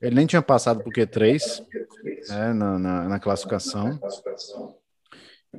[0.00, 1.62] ele nem tinha passado por Q3
[2.28, 3.98] né, na, na, na, classificação.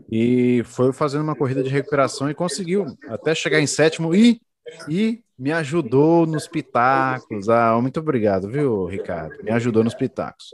[0.10, 4.42] E foi fazendo uma corrida de recuperação e conseguiu até chegar em sétimo e,
[4.90, 7.50] e me ajudou nos pitacos.
[7.50, 9.44] Ah, muito obrigado, viu, Ricardo?
[9.44, 10.52] Me ajudou nos pitacos.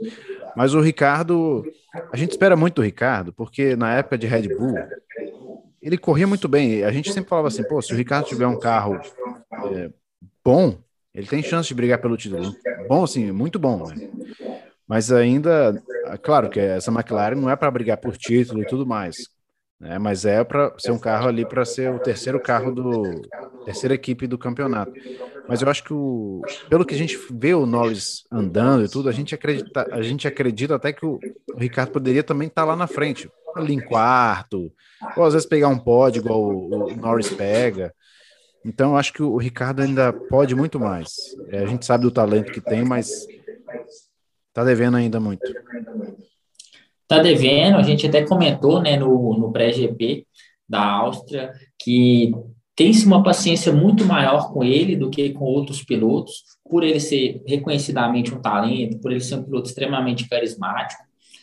[0.56, 1.64] Mas o Ricardo,
[2.12, 4.74] a gente espera muito do Ricardo, porque na época de Red Bull,
[5.80, 6.84] ele corria muito bem.
[6.84, 8.98] A gente sempre falava assim, pô, se o Ricardo tiver um carro
[9.72, 9.90] é,
[10.44, 10.78] bom,
[11.18, 12.54] ele tem chance de brigar pelo título.
[12.88, 14.08] Bom, sim, muito bom, né?
[14.86, 15.82] Mas ainda,
[16.22, 19.28] claro que essa McLaren não é para brigar por título e tudo mais,
[19.80, 19.98] né?
[19.98, 23.20] Mas é para ser um carro ali para ser o terceiro carro do
[23.64, 24.92] terceira equipe do campeonato.
[25.48, 29.08] Mas eu acho que o, pelo que a gente vê o Norris andando e tudo,
[29.08, 31.18] a gente acredita, a gente acredita até que o,
[31.52, 34.72] o Ricardo poderia também estar tá lá na frente, ali em quarto,
[35.16, 37.92] ou às vezes pegar um pódio igual o, o Norris pega.
[38.64, 41.08] Então, acho que o Ricardo ainda pode muito mais.
[41.48, 43.26] É, a gente sabe do talento que tem, mas
[44.48, 45.42] está devendo ainda muito.
[47.02, 50.26] Está devendo, a gente até comentou né, no, no pré-GP
[50.68, 52.32] da Áustria que
[52.76, 56.44] tem-se uma paciência muito maior com ele do que com outros pilotos.
[56.68, 61.02] por ele ser reconhecidamente um talento, por ele ser um piloto extremamente carismático,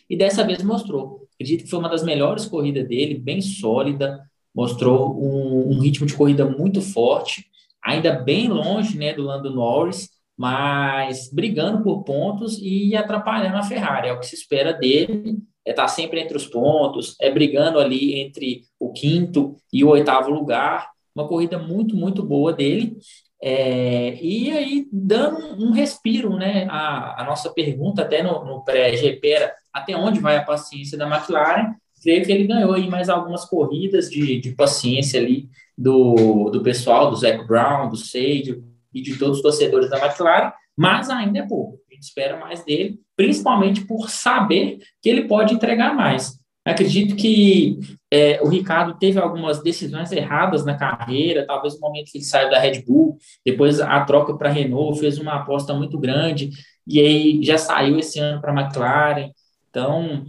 [0.09, 1.27] e dessa vez mostrou.
[1.33, 4.21] Acredito que foi uma das melhores corridas dele, bem sólida,
[4.55, 7.45] mostrou um, um ritmo de corrida muito forte,
[7.83, 14.09] ainda bem longe né, do Lando Norris, mas brigando por pontos e atrapalhando a Ferrari.
[14.09, 17.79] É o que se espera dele, é estar tá sempre entre os pontos, é brigando
[17.79, 20.89] ali entre o quinto e o oitavo lugar.
[21.13, 22.97] Uma corrida muito, muito boa dele.
[23.41, 26.67] É, e aí, dando um respiro, né?
[26.69, 31.07] A, a nossa pergunta até no, no pré-GP era até onde vai a paciência da
[31.07, 31.75] McLaren?
[32.05, 37.09] Creio que ele ganhou aí mais algumas corridas de, de paciência ali do, do pessoal,
[37.09, 38.61] do Zac Brown, do Sage
[38.93, 41.79] e de todos os torcedores da McLaren, mas ainda é pouco.
[41.89, 46.37] A gente espera mais dele, principalmente por saber que ele pode entregar mais.
[46.63, 47.79] Acredito que
[48.13, 52.51] é, o Ricardo teve algumas decisões erradas na carreira, talvez no momento que ele saiu
[52.51, 56.51] da Red Bull, depois a troca para a Renault, fez uma aposta muito grande,
[56.85, 59.31] e aí já saiu esse ano para a McLaren.
[59.71, 60.23] Então,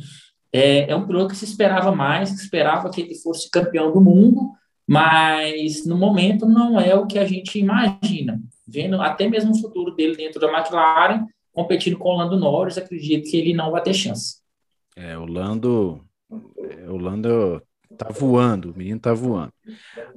[0.57, 4.01] é, é um piloto que se esperava mais, que esperava que ele fosse campeão do
[4.01, 4.53] mundo,
[4.87, 8.41] mas no momento não é o que a gente imagina.
[8.67, 13.31] Vendo até mesmo o futuro dele dentro da McLaren, competindo com o Lando Norris, acredito
[13.31, 14.37] que ele não vai ter chance.
[14.97, 16.03] É, o Lando
[16.59, 17.63] é, o Lando
[17.99, 19.53] tá voando, o menino tá voando.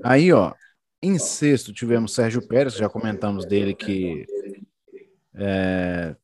[0.03, 0.53] Aí, ó,
[1.01, 4.25] em sexto tivemos Sérgio Pérez, já comentamos dele que
[5.35, 6.15] é,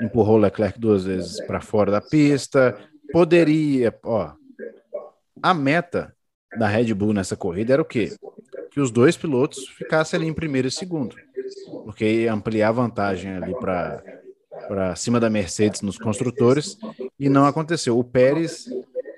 [0.00, 2.76] empurrou Leclerc duas vezes para fora da pista.
[3.12, 4.32] Poderia, ó,
[5.42, 6.14] a meta
[6.58, 8.16] da Red Bull nessa corrida era o quê?
[8.70, 11.14] Que os dois pilotos ficassem ali em primeiro e segundo,
[11.84, 14.02] porque ia ampliar a vantagem ali para
[14.68, 16.78] para cima da Mercedes nos construtores
[17.18, 17.98] e não aconteceu.
[17.98, 18.68] O Pérez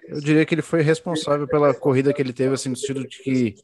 [0.09, 3.19] eu diria que ele foi responsável pela corrida que ele teve, assim, no sentido de
[3.19, 3.55] que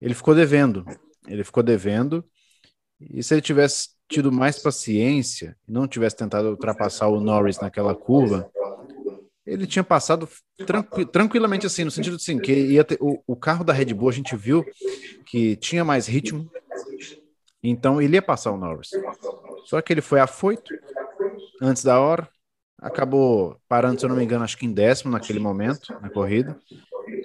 [0.00, 0.84] ele ficou devendo.
[1.26, 2.24] Ele ficou devendo.
[3.00, 8.50] E se ele tivesse tido mais paciência, não tivesse tentado ultrapassar o Norris naquela curva,
[9.50, 10.28] ele tinha passado
[10.64, 13.92] tranqui tranquilamente assim, no sentido de assim, que ia ter, o, o carro da Red
[13.92, 14.64] Bull a gente viu
[15.26, 16.48] que tinha mais ritmo,
[17.60, 18.90] então ele ia passar o Norris.
[19.66, 20.72] Só que ele foi afoito
[21.60, 22.28] antes da hora,
[22.78, 26.56] acabou parando, se eu não me engano, acho que em décimo naquele momento, na corrida.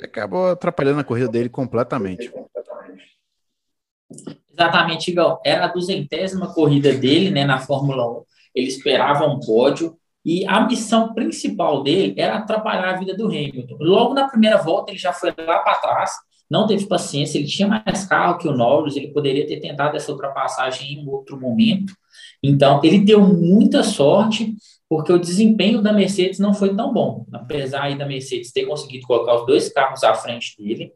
[0.01, 2.31] Acabou atrapalhando a corrida dele completamente.
[4.51, 5.41] Exatamente, igual.
[5.45, 8.23] Era a duzentésima corrida dele, né, na Fórmula 1.
[8.55, 13.77] Ele esperava um pódio e a missão principal dele era atrapalhar a vida do Hamilton.
[13.79, 16.11] Logo na primeira volta, ele já foi lá para trás,
[16.49, 20.11] não teve paciência, ele tinha mais carro que o Norris, ele poderia ter tentado essa
[20.11, 21.93] ultrapassagem em outro momento.
[22.41, 24.55] Então, ele deu muita sorte
[24.88, 27.25] porque o desempenho da Mercedes não foi tão bom.
[27.33, 30.91] Apesar da Mercedes ter conseguido colocar os dois carros à frente dele,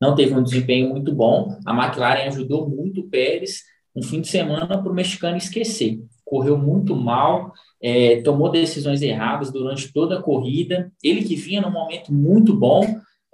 [0.00, 1.56] não teve um desempenho muito bom.
[1.66, 3.62] A McLaren ajudou muito o Pérez,
[3.94, 5.98] um fim de semana para o mexicano esquecer.
[6.24, 10.92] Correu muito mal, é, tomou decisões erradas durante toda a corrida.
[11.02, 12.82] Ele que vinha num momento muito bom,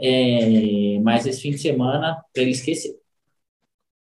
[0.01, 3.01] é, mas esse fim de semana ele esqueceu.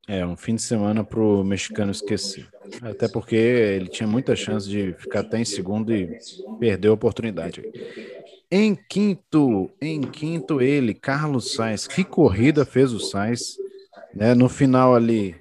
[0.07, 2.47] É, um fim de semana para o mexicano esquecer.
[2.81, 6.17] Até porque ele tinha muita chance de ficar até em segundo e
[6.59, 7.61] perdeu a oportunidade.
[8.49, 11.85] Em quinto, em quinto ele, Carlos Sainz.
[11.85, 13.57] Que corrida fez o Sainz?
[14.15, 15.35] Né, no final ali,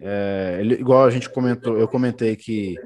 [0.00, 2.76] é, ele, igual a gente comentou, eu comentei que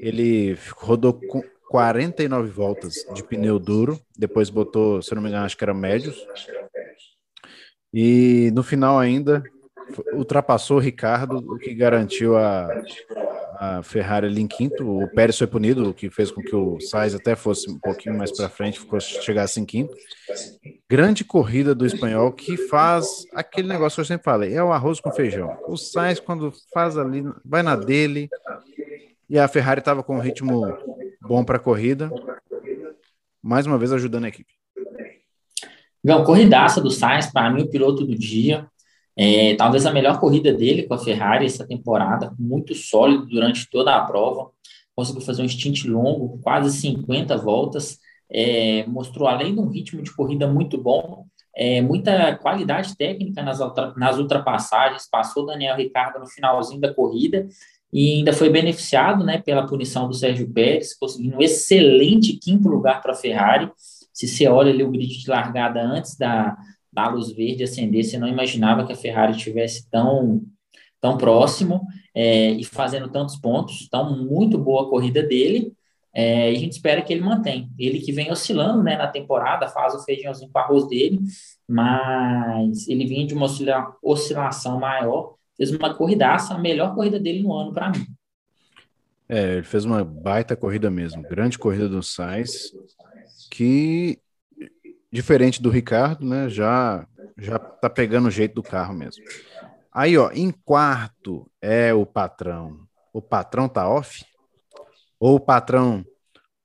[0.00, 5.56] ele rodou com 49 voltas de pneu duro, depois botou, se não me engano, acho
[5.56, 6.16] que era médios.
[7.92, 9.42] E no final ainda
[10.12, 12.68] ultrapassou o Ricardo, o que garantiu a,
[13.62, 14.84] a Ferrari ali em quinto.
[14.84, 18.18] O Pérez foi punido, o que fez com que o Sainz até fosse um pouquinho
[18.18, 19.94] mais para frente, ficou, chegasse em quinto.
[20.90, 24.98] Grande corrida do espanhol que faz aquele negócio que eu sempre falei: é o arroz
[24.98, 25.56] com feijão.
[25.68, 28.28] O Sainz, quando faz ali, vai na dele,
[29.30, 30.76] e a Ferrari estava com um ritmo
[31.20, 32.10] bom para a corrida,
[33.40, 34.52] mais uma vez ajudando a equipe.
[36.02, 38.66] Não, corridaça do Sainz, para mim, o piloto do dia.
[39.16, 43.94] É, talvez a melhor corrida dele com a Ferrari essa temporada, muito sólido durante toda
[43.94, 44.50] a prova,
[44.94, 47.98] conseguiu fazer um stint longo, quase 50 voltas,
[48.30, 53.58] é, mostrou além de um ritmo de corrida muito bom, é, muita qualidade técnica nas,
[53.96, 57.46] nas ultrapassagens, passou Daniel Ricardo no finalzinho da corrida
[57.92, 63.02] e ainda foi beneficiado né, pela punição do Sérgio Pérez, conseguindo um excelente quinto lugar
[63.02, 63.70] para a Ferrari.
[64.14, 66.56] Se você olha ali o grid de largada antes da,
[66.92, 70.42] da luz verde acender, você não imaginava que a Ferrari estivesse tão,
[71.00, 73.84] tão próximo é, e fazendo tantos pontos.
[73.86, 75.72] Então, muito boa a corrida dele.
[76.14, 77.68] É, e a gente espera que ele mantenha.
[77.78, 81.20] Ele que vem oscilando né, na temporada, faz o feijãozinho com arroz dele,
[81.66, 83.46] mas ele vinha de uma
[84.02, 88.04] oscilação maior, fez uma corridaça, a melhor corrida dele no ano para mim.
[89.26, 92.70] É, ele fez uma baita corrida mesmo, grande corrida do Sainz,
[93.50, 94.18] que
[95.12, 99.22] diferente do Ricardo, né, já já tá pegando o jeito do carro mesmo.
[99.92, 102.80] Aí, ó, em quarto é o patrão.
[103.12, 104.24] O patrão tá off?
[105.20, 106.04] Ou o patrão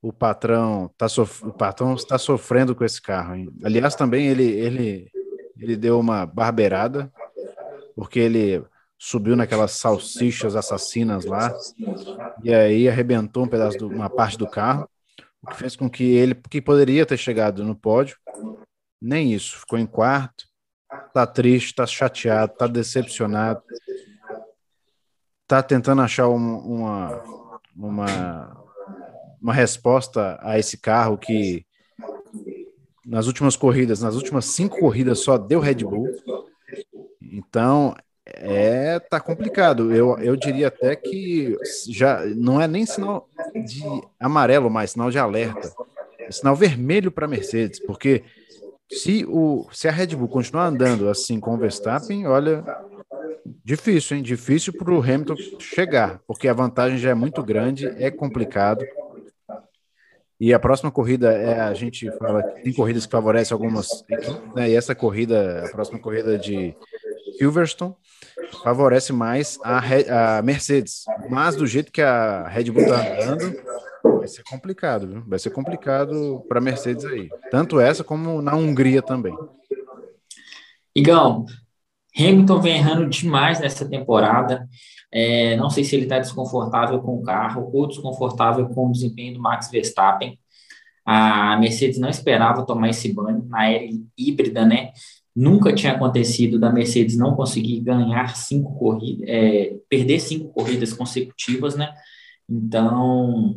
[0.01, 1.43] o patrão tá sof...
[1.45, 3.49] o patrão está sofrendo com esse carro, hein?
[3.63, 5.11] Aliás, também ele ele
[5.59, 7.11] ele deu uma barbeirada
[7.95, 8.63] porque ele
[8.97, 11.53] subiu naquelas salsichas assassinas lá,
[12.43, 14.87] e aí arrebentou um pedaço de uma parte do carro,
[15.41, 18.17] o que fez com que ele, que poderia ter chegado no pódio,
[19.01, 20.45] nem isso, ficou em quarto,
[21.13, 23.61] tá triste, tá chateado, tá decepcionado,
[25.47, 27.23] tá tentando achar um, uma,
[27.75, 28.65] uma,
[29.41, 31.65] uma resposta a esse carro que
[33.05, 36.09] nas últimas corridas, nas últimas cinco corridas só deu Red Bull.
[37.21, 37.95] Então
[38.35, 39.93] é, tá complicado.
[39.93, 41.55] Eu, eu diria até que
[41.89, 43.27] já não é nem sinal
[43.65, 43.83] de
[44.19, 45.71] amarelo, mais sinal de alerta.
[46.19, 48.23] É sinal vermelho para Mercedes, porque
[48.91, 52.63] se, o, se a Red Bull continuar andando assim com o Verstappen, olha,
[53.63, 54.23] difícil, hein?
[54.23, 58.85] Difícil para o Hamilton chegar, porque a vantagem já é muito grande, é complicado.
[60.39, 64.69] E a próxima corrida é a gente fala tem corridas que favorecem algumas equipes, né?
[64.69, 66.75] E essa corrida, a próxima corrida de
[67.37, 67.95] Silverstone,
[68.63, 71.05] favorece mais a, a Mercedes.
[71.29, 73.55] Mas do jeito que a Red Bull está andando,
[74.03, 75.23] vai ser complicado, viu?
[75.27, 77.29] Vai ser complicado para a Mercedes aí.
[77.51, 79.35] Tanto essa como na Hungria também.
[80.95, 81.45] Igão,
[82.17, 84.67] Hamilton vem errando demais nessa temporada.
[85.11, 89.35] É, não sei se ele está desconfortável com o carro ou desconfortável com o desempenho
[89.35, 90.37] do Max Verstappen.
[91.05, 93.85] A Mercedes não esperava tomar esse banho na era
[94.17, 94.91] híbrida, né?
[95.37, 101.75] Nunca tinha acontecido da Mercedes não conseguir ganhar cinco corridas, é, perder cinco corridas consecutivas,
[101.75, 101.93] né?
[102.49, 103.55] Então,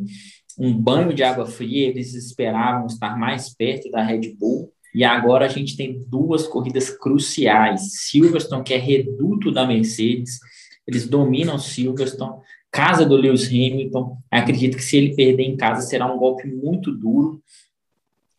[0.59, 4.71] um banho de água fria, eles esperavam estar mais perto da Red Bull.
[4.95, 8.03] E agora a gente tem duas corridas cruciais.
[8.11, 10.39] Silverstone, que é reduto da Mercedes,
[10.87, 12.43] eles dominam Silverstone.
[12.71, 16.93] Casa do Lewis Hamilton, acredito que se ele perder em casa será um golpe muito
[16.93, 17.43] duro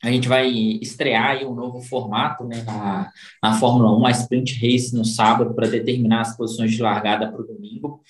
[0.04, 3.12] a gente vai estrear um novo formato né, na,
[3.42, 7.42] na Fórmula 1, a Sprint Race no sábado, para determinar as posições de largada para
[7.42, 8.02] o domingo,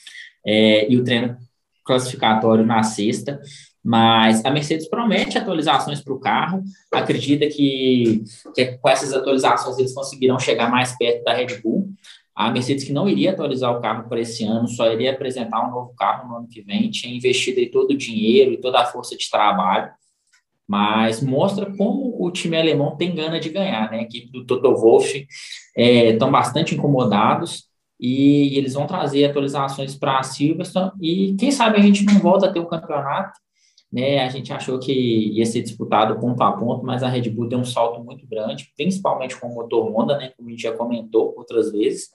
[0.45, 1.37] é, e o treino
[1.83, 3.41] classificatório na sexta.
[3.83, 8.23] Mas a Mercedes promete atualizações para o carro, acredita que,
[8.55, 11.89] que com essas atualizações eles conseguirão chegar mais perto da Red Bull.
[12.33, 15.71] A Mercedes que não iria atualizar o carro para esse ano, só iria apresentar um
[15.71, 19.17] novo carro no ano que vem, tinha investido todo o dinheiro e toda a força
[19.17, 19.91] de trabalho
[20.67, 23.99] mas mostra como o time alemão tem gana de ganhar, né?
[23.99, 25.27] A equipe do Toto Wolff
[25.75, 27.65] estão é, bastante incomodados
[27.99, 32.47] e eles vão trazer atualizações para a Silverstone e quem sabe a gente não volta
[32.47, 33.37] a ter um campeonato,
[33.91, 34.19] né?
[34.19, 37.59] A gente achou que ia ser disputado ponto a ponto, mas a Red Bull deu
[37.59, 40.31] um salto muito grande, principalmente com o motor Honda, né?
[40.37, 42.09] Como a gente já comentou outras vezes.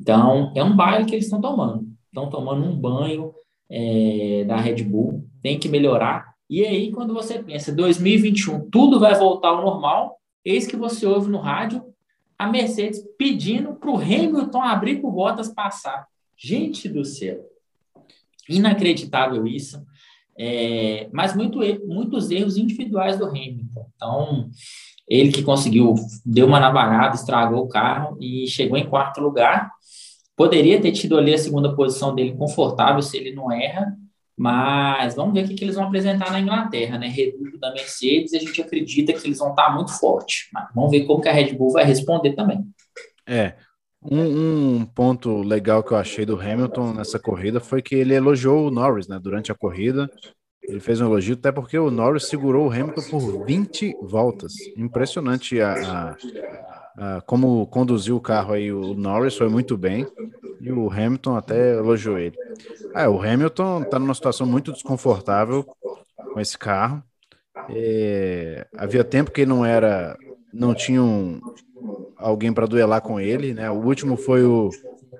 [0.00, 1.86] Então, é um baile que eles estão tomando.
[2.06, 3.34] Estão tomando um banho
[3.68, 9.14] é, da Red Bull, tem que melhorar e aí, quando você pensa 2021, tudo vai
[9.14, 11.82] voltar ao normal, eis que você ouve no rádio
[12.38, 16.06] a Mercedes pedindo para o Hamilton abrir para o Bottas passar.
[16.36, 17.40] Gente do céu,
[18.48, 19.80] inacreditável isso.
[20.36, 23.86] É, mas muito, muitos erros individuais do Hamilton.
[23.94, 24.50] Então,
[25.08, 29.70] ele que conseguiu, deu uma navalhada, estragou o carro e chegou em quarto lugar.
[30.36, 33.96] Poderia ter tido ali a segunda posição dele confortável se ele não erra,
[34.42, 37.06] mas vamos ver o que, que eles vão apresentar na Inglaterra, né?
[37.06, 40.48] Reduto da Mercedes, a gente acredita que eles vão estar muito fortes.
[40.52, 42.66] Mas vamos ver como que a Red Bull vai responder também.
[43.24, 43.54] É.
[44.02, 48.66] Um, um, ponto legal que eu achei do Hamilton nessa corrida foi que ele elogiou
[48.66, 49.16] o Norris, né?
[49.22, 50.10] Durante a corrida.
[50.60, 54.54] Ele fez um elogio, até porque o Norris segurou o Hamilton por 20 voltas.
[54.76, 56.16] Impressionante a, a,
[56.96, 60.06] a como conduziu o carro aí o Norris, foi muito bem.
[60.60, 62.36] E o Hamilton até elogiou ele.
[62.94, 65.64] É, o Hamilton está numa situação muito desconfortável
[66.32, 67.02] com esse carro.
[67.68, 70.16] É, havia tempo que não era,
[70.52, 71.40] não tinha um,
[72.16, 73.70] alguém para duelar com ele, né?
[73.70, 74.70] O último foi o,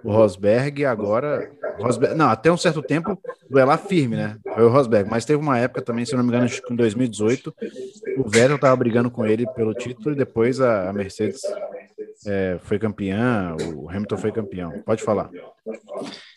[0.04, 4.36] o Rosberg, agora Rosberg, não, até um certo tempo duelar firme, né?
[4.54, 7.54] Foi o Rosberg, mas teve uma época também, se não me engano, em 2018,
[8.18, 11.40] o Vettel estava brigando com ele pelo título e depois a, Mercedes
[12.26, 14.72] é, foi campeã, o Hamilton foi campeão.
[14.84, 15.30] Pode falar.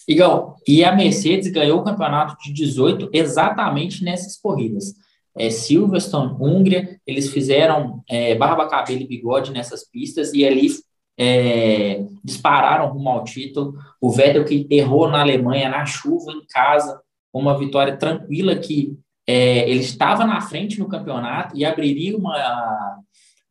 [0.08, 4.94] Igão, e a Mercedes ganhou o campeonato de 18 exatamente nessas corridas.
[5.38, 10.70] É, Silverstone, Hungria, eles fizeram é, barba, cabelo e bigode nessas pistas e ali
[11.18, 13.74] é, dispararam rumo ao título.
[14.02, 17.00] O Vettel que errou na Alemanha, na chuva, em casa,
[17.34, 18.98] uma vitória tranquila que
[19.28, 23.00] é, ele estava na frente no campeonato e abriria uma,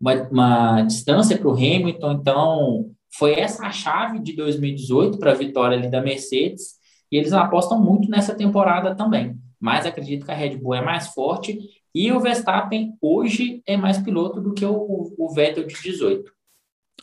[0.00, 2.12] uma, uma distância para o Hamilton.
[2.12, 6.74] Então, foi essa a chave de 2018 para a vitória ali da Mercedes.
[7.10, 9.36] E eles apostam muito nessa temporada também.
[9.60, 11.58] Mas acredito que a Red Bull é mais forte
[11.94, 16.34] e o Verstappen hoje é mais piloto do que o, o Vettel de 18.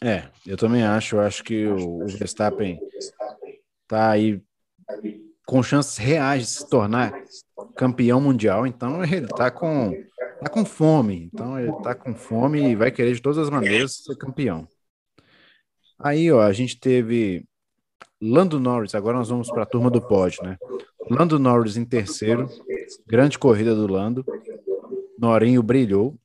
[0.04, 1.16] É, eu também acho.
[1.16, 2.80] Eu acho que o, Verstappen
[3.84, 4.42] está aí
[5.46, 7.14] com chances reais de se tornar
[7.76, 8.66] campeão mundial.
[8.66, 9.92] Então ele está com,
[10.40, 11.30] tá com fome.
[11.32, 14.68] Então ele está com fome e vai querer de todas as maneiras ser campeão.
[16.00, 17.46] Aí, ó, a gente teve
[18.20, 18.96] Lando Norris.
[18.96, 20.58] Agora nós vamos para a turma do pódio, né?
[21.10, 22.48] Lando Norris em terceiro,
[23.06, 24.26] grande corrida do Lando.
[25.20, 26.18] Norinho brilhou,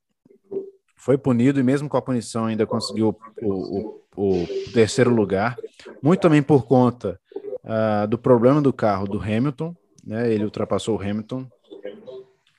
[1.07, 5.57] foi punido e mesmo com a punição ainda conseguiu o, o, o terceiro lugar,
[6.03, 7.17] muito também por conta
[7.63, 9.73] uh, do problema do carro do Hamilton,
[10.05, 10.33] né?
[10.33, 11.47] Ele ultrapassou o Hamilton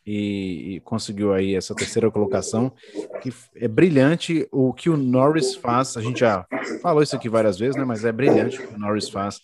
[0.05, 2.71] e, e, conseguiu aí essa terceira colocação,
[3.21, 5.97] que é brilhante o que o Norris faz.
[5.97, 6.47] A gente já
[6.81, 7.83] falou isso aqui várias vezes, né?
[7.83, 9.41] Mas é brilhante o que o Norris faz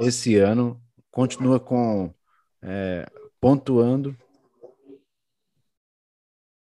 [0.00, 0.82] esse ano.
[1.12, 2.12] Continua com
[2.60, 3.08] é,
[3.40, 4.16] pontuando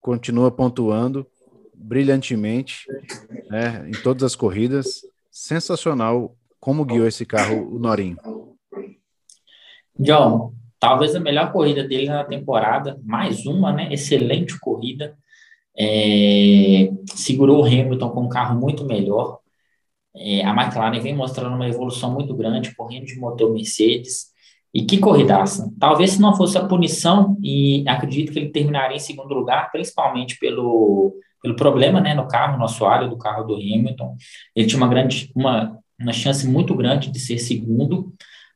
[0.00, 1.26] continua pontuando
[1.78, 2.86] brilhantemente
[3.48, 5.02] né, em todas as corridas.
[5.30, 8.18] Sensacional como guiou esse carro o Norinho.
[9.98, 13.92] John, talvez a melhor corrida dele na temporada, mais uma, né?
[13.92, 15.16] Excelente corrida.
[15.78, 19.38] É, segurou o Hamilton com um carro muito melhor.
[20.16, 24.26] É, a McLaren vem mostrando uma evolução muito grande, correndo de motor Mercedes.
[24.74, 25.72] E que corridaça.
[25.78, 30.38] Talvez se não fosse a punição, e acredito que ele terminaria em segundo lugar, principalmente
[30.38, 34.16] pelo, pelo problema né, no carro, no assoalho do carro do Hamilton.
[34.54, 38.12] Ele tinha uma, grande, uma, uma chance muito grande de ser segundo,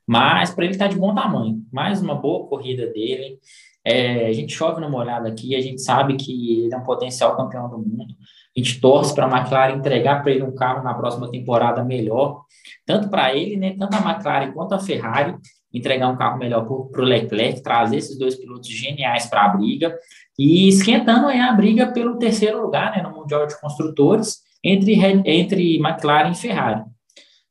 [0.06, 1.62] mas para ele está de bom tamanho.
[1.72, 3.38] Mais uma boa corrida dele.
[3.84, 7.36] É, a gente chove numa olhada aqui, a gente sabe que ele é um potencial
[7.36, 8.14] campeão do mundo.
[8.56, 12.44] A gente torce para a McLaren entregar para ele um carro na próxima temporada melhor,
[12.84, 15.34] tanto para ele, né, tanto a McLaren quanto a Ferrari
[15.72, 19.96] entregar um carro melhor para o Leclerc, trazer esses dois pilotos geniais para a briga
[20.38, 24.94] e esquentando aí a briga pelo terceiro lugar né, no Mundial de Construtores entre,
[25.24, 26.82] entre McLaren e Ferrari.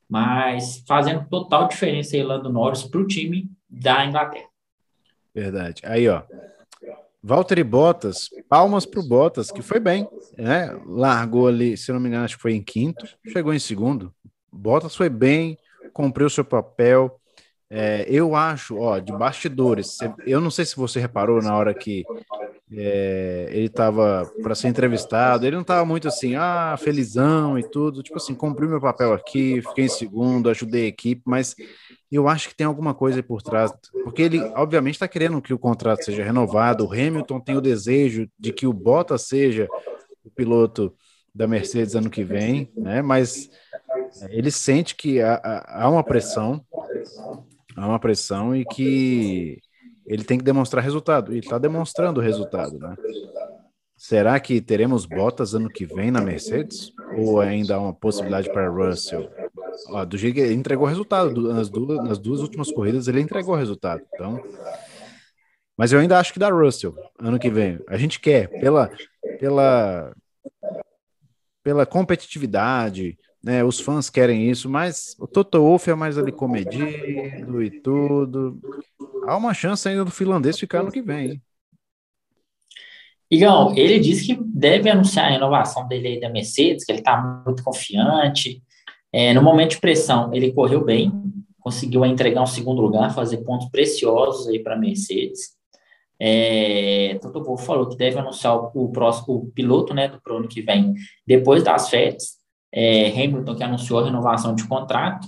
[0.09, 4.47] Mas fazendo total diferença aí Lando Norris para o time da Inglaterra.
[5.33, 5.81] Verdade.
[5.85, 6.23] Aí, ó.
[7.23, 10.07] Valtteri Bottas, palmas para o Bottas, que foi bem,
[10.37, 10.75] né?
[10.87, 14.11] Largou ali, se não me engano, acho que foi em quinto, chegou em segundo.
[14.51, 15.55] Bottas foi bem,
[15.93, 17.20] cumpriu seu papel,
[17.73, 22.03] é, eu acho, ó, de bastidores, eu não sei se você reparou na hora que
[22.69, 28.03] é, ele estava para ser entrevistado, ele não estava muito assim, ah, felizão e tudo,
[28.03, 31.55] tipo assim, cumpri meu papel aqui, fiquei em segundo, ajudei a equipe, mas
[32.11, 33.71] eu acho que tem alguma coisa por trás,
[34.03, 38.27] porque ele, obviamente, está querendo que o contrato seja renovado, o Hamilton tem o desejo
[38.37, 39.69] de que o Bottas seja
[40.25, 40.93] o piloto
[41.33, 43.49] da Mercedes ano que vem, né, mas
[44.29, 46.61] ele sente que há, há uma pressão
[47.81, 49.59] há uma pressão e que
[50.05, 51.33] ele tem que demonstrar resultado.
[51.33, 52.95] E está demonstrando resultado, né?
[53.97, 56.91] Será que teremos botas ano que vem na Mercedes?
[57.17, 59.29] Ou ainda há uma possibilidade para Russell?
[59.89, 63.55] Ó, do jeito que ele entregou resultado nas duas, nas duas últimas corridas, ele entregou
[63.55, 64.01] resultado.
[64.13, 64.41] Então,
[65.77, 67.79] mas eu ainda acho que dá Russell ano que vem.
[67.87, 68.89] A gente quer pela
[69.39, 70.13] pela
[71.63, 73.63] pela competitividade, né?
[73.63, 78.59] Os fãs querem isso, mas o Toto Wolff é mais ali comedido e tudo.
[79.25, 81.31] Há uma chance ainda do finlandês ficar no que vem.
[81.31, 81.41] Hein?
[83.29, 87.43] Igão, ele disse que deve anunciar a renovação dele aí da Mercedes, que ele está
[87.45, 88.61] muito confiante.
[89.11, 91.11] É, no momento de pressão, ele correu bem,
[91.59, 95.55] conseguiu entregar um segundo lugar, fazer pontos preciosos aí para a Mercedes.
[96.19, 100.93] É, Toto Wolff falou que deve anunciar o, próximo piloto né, do ano que vem
[101.25, 102.40] depois das férias
[102.71, 105.27] é, Hamilton que anunciou a renovação de contrato.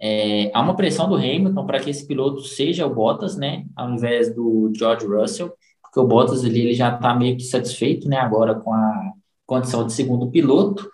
[0.00, 3.90] É, há uma pressão do Hamilton para que esse piloto seja o Bottas, né, ao
[3.90, 8.16] invés do George Russell, porque o Bottas ali, ele já está meio que satisfeito, né,
[8.16, 9.12] agora com a
[9.46, 10.90] condição de segundo piloto.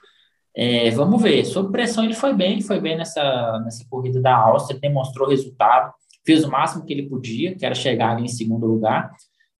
[0.55, 4.79] É, vamos ver, sob pressão ele foi bem, foi bem nessa, nessa corrida da Áustria,
[4.79, 5.93] demonstrou resultado,
[6.27, 9.11] fez o máximo que ele podia, que era chegar ali em segundo lugar.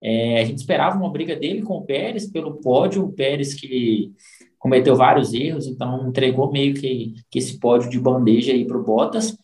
[0.01, 4.11] É, a gente esperava uma briga dele com o Pérez pelo pódio, o Pérez que
[4.59, 8.83] cometeu vários erros, então entregou meio que, que esse pódio de bandeja aí para o
[8.83, 9.35] Bottas,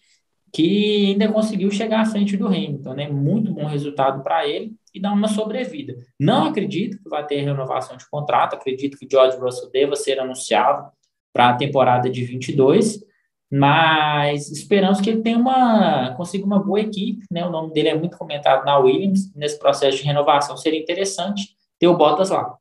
[0.54, 3.10] que ainda conseguiu chegar à frente do Hamilton, né?
[3.10, 5.96] Muito bom resultado para ele e dá uma sobrevida.
[6.20, 10.90] Não acredito que vai ter renovação de contrato, acredito que George Russell deva ser anunciado
[11.34, 13.04] para a temporada de 22.
[13.52, 17.46] mas esperamos que ele tenha uma, consiga uma boa equipe, né?
[17.46, 21.88] O nome dele é muito comentado na Williams, nesse processo de renovação seria interessante ter
[21.88, 22.58] o Bottas lá.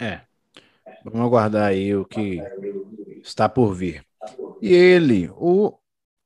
[0.00, 0.20] É,
[1.08, 2.42] vamos aguardar aí o que
[3.22, 4.04] está por vir.
[4.60, 5.74] E ele, o,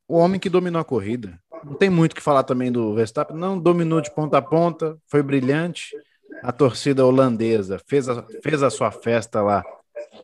[0.08, 3.36] o homem que dominou a corrida, não tem muito o que falar também do Verstappen,
[3.36, 5.96] não dominou de ponta a ponta, foi brilhante,
[6.42, 9.64] a torcida holandesa fez a, fez a sua festa lá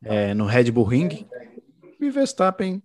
[0.02, 1.26] é, no Red Bull Ring,
[2.00, 2.82] e Verstappen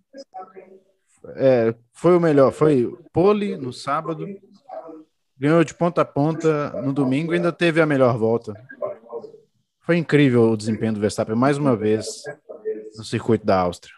[1.36, 4.28] é, foi o melhor, foi pole no sábado,
[5.38, 8.54] ganhou de ponta a ponta no domingo e ainda teve a melhor volta.
[9.84, 12.08] Foi incrível o desempenho do Verstappen mais uma vez
[12.98, 13.94] no circuito da Áustria.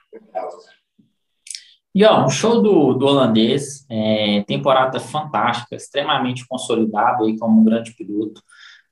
[1.94, 7.96] E ó, show do, do holandês, é, temporada fantástica, extremamente consolidado aí como um grande
[7.96, 8.42] piloto,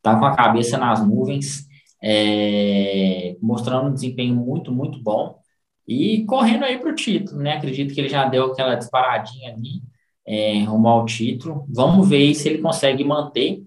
[0.04, 1.66] tá com a cabeça nas nuvens,
[2.02, 5.39] é, mostrando um desempenho muito, muito bom
[5.88, 7.58] e correndo aí para o título, né?
[7.58, 9.82] Acredito que ele já deu aquela disparadinha ali
[10.28, 11.66] é, rumo ao título.
[11.70, 13.64] Vamos ver se ele consegue manter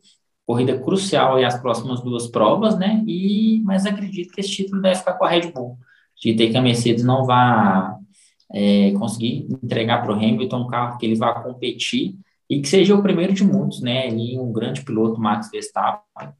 [0.46, 3.02] corrida crucial aí as próximas duas provas, né?
[3.06, 5.78] E mas acredito que esse título deve ficar com a Red Bull.
[6.18, 7.94] Acredito que a Mercedes não vai
[8.52, 12.14] é, conseguir entregar para o Hamilton um carro que ele vá competir
[12.48, 14.08] e que seja o primeiro de muitos, né?
[14.08, 16.32] E um grande piloto, Max Verstappen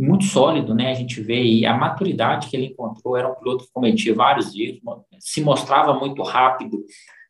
[0.00, 0.90] muito sólido, né?
[0.90, 4.54] A gente vê aí a maturidade que ele encontrou, era um piloto que cometia vários
[4.54, 4.80] erros,
[5.18, 6.82] se mostrava muito rápido,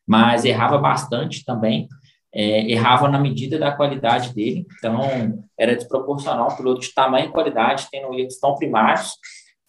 [0.07, 1.89] mas errava bastante também,
[2.33, 7.33] é, errava na medida da qualidade dele, então era desproporcional um piloto de tamanho e
[7.33, 9.13] qualidade, tendo erros tão primários,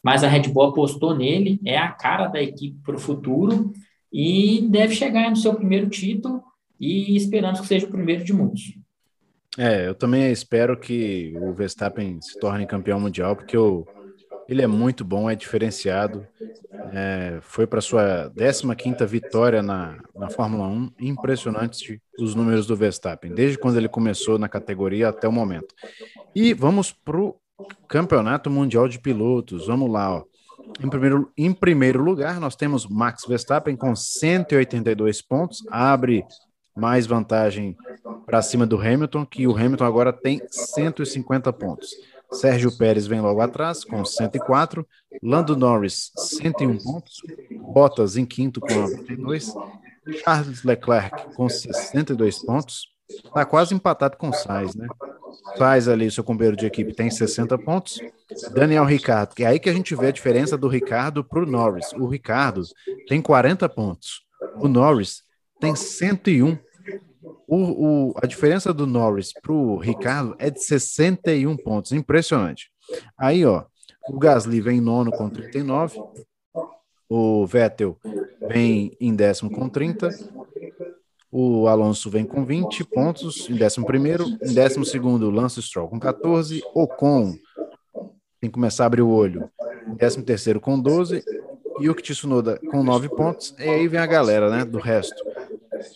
[0.03, 3.71] mas a Red Bull apostou nele, é a cara da equipe para o futuro
[4.11, 6.41] e deve chegar no seu primeiro título
[6.79, 8.73] e esperamos que seja o primeiro de muitos.
[9.57, 13.85] É, eu também espero que o Verstappen se torne campeão mundial, porque o,
[14.51, 16.27] ele é muito bom, é diferenciado.
[16.93, 20.91] É, foi para sua 15 vitória na, na Fórmula 1.
[20.99, 25.73] Impressionante os números do Verstappen, desde quando ele começou na categoria até o momento.
[26.35, 27.37] E vamos para o
[27.87, 29.67] Campeonato Mundial de Pilotos.
[29.67, 30.23] Vamos lá, ó.
[30.83, 36.25] Em primeiro, em primeiro lugar, nós temos Max Verstappen com 182 pontos, abre
[36.75, 37.75] mais vantagem
[38.25, 41.89] para cima do Hamilton, que o Hamilton agora tem 150 pontos.
[42.31, 44.87] Sérgio Pérez vem logo atrás com 104,
[45.21, 47.21] Lando Norris 101 pontos,
[47.73, 49.53] Bottas em quinto com 92,
[50.23, 54.87] Charles Leclerc com 62 pontos, está quase empatado com Sainz, né?
[55.57, 57.99] Sainz ali, seu companheiro de equipe, tem 60 pontos.
[58.53, 61.45] Daniel Ricardo, que é aí que a gente vê a diferença do Ricardo para o
[61.45, 61.91] Norris.
[61.93, 62.63] O Ricardo
[63.07, 64.21] tem 40 pontos,
[64.55, 65.23] o Norris
[65.59, 66.57] tem 101.
[67.47, 67.57] O,
[68.09, 71.91] o, a diferença do Norris para o Ricardo é de 61 pontos.
[71.91, 72.71] Impressionante.
[73.17, 73.65] Aí, ó,
[74.09, 76.01] o Gasly vem em nono com 39.
[77.07, 77.97] O Vettel
[78.47, 80.09] vem em décimo com 30.
[81.31, 84.25] O Alonso vem com 20 pontos em décimo primeiro.
[84.41, 86.61] Em décimo segundo, Lance Stroll com 14.
[86.73, 87.35] Ocon
[88.39, 89.49] tem que começar a abrir o olho.
[89.87, 91.23] Em décimo terceiro com 12.
[91.79, 93.55] Yuki Tsunoda com 9 pontos.
[93.59, 95.23] E aí vem a galera, né, do resto.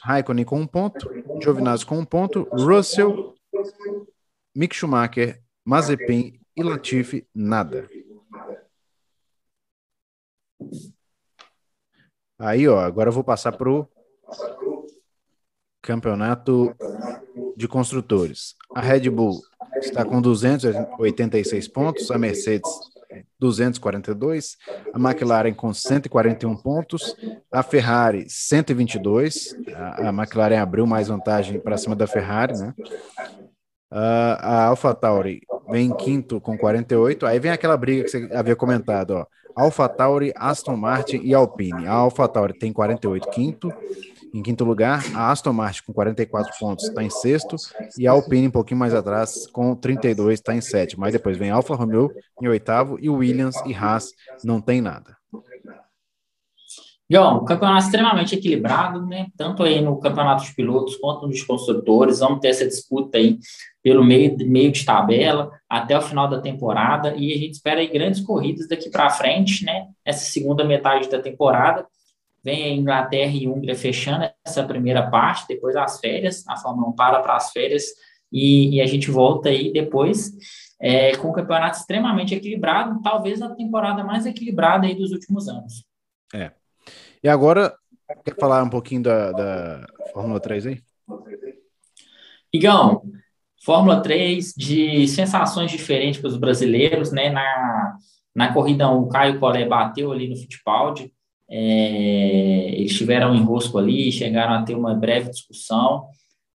[0.01, 1.09] Raikkonen com um ponto,
[1.41, 3.36] Giovinazzi com um ponto, Russell,
[4.55, 7.89] Mick Schumacher, Mazepin e Latifi, nada.
[12.38, 13.89] Aí, ó, agora eu vou passar pro
[15.81, 16.75] campeonato
[17.55, 18.55] de construtores.
[18.73, 19.39] A Red Bull
[19.77, 22.69] está com 286 pontos, a Mercedes
[23.39, 24.58] 242,
[24.93, 27.16] a McLaren com 141 pontos,
[27.51, 32.74] a Ferrari 122, a, a McLaren abriu mais vantagem para cima da Ferrari, né?
[33.91, 38.56] Uh, a AlphaTauri vem em quinto com 48, aí vem aquela briga que você havia
[38.56, 39.26] comentado, ó.
[39.56, 41.88] AlphaTauri, Aston Martin e Alpine.
[41.88, 43.74] A AlphaTauri tem 48 quinto,
[44.36, 47.55] em quinto lugar, a Aston Martin com 44 pontos está em sexto
[47.97, 51.01] e a Alpine um pouquinho mais atrás com 32 está em sétimo.
[51.01, 52.11] Mas depois vem Alfa Romeo
[52.41, 54.11] em oitavo e Williams e Haas
[54.43, 55.15] não tem nada.
[57.09, 59.27] João, um campeonato extremamente equilibrado, né?
[59.38, 62.19] Tanto aí no campeonato de pilotos quanto nos construtores.
[62.19, 63.38] Vamos ter essa disputa aí
[63.81, 67.88] pelo meio, meio de tabela até o final da temporada e a gente espera aí
[67.88, 69.86] grandes corridas daqui para frente, né?
[70.03, 71.88] Essa segunda metade da temporada
[72.46, 76.91] vem a Inglaterra e Hungria fechando essa primeira parte, depois as férias, a Fórmula 1
[76.93, 77.86] para para as férias
[78.32, 80.32] e, e, a gente volta aí depois
[80.80, 85.86] é, com um campeonato extremamente equilibrado, talvez a temporada mais equilibrada aí dos últimos anos.
[86.34, 86.52] É.
[87.24, 87.74] E agora,
[88.24, 90.82] quer falar um pouquinho da, da Fórmula 3 aí?
[92.54, 93.02] Igão,
[93.64, 97.30] Fórmula 3 de sensações diferentes para os brasileiros, né?
[97.30, 97.98] Na,
[98.36, 101.14] na corrida 1, o Caio Collet bateu ali no Fittipaldi,
[101.50, 106.08] É, eles tiveram um enrosco ali, chegaram a ter uma breve discussão.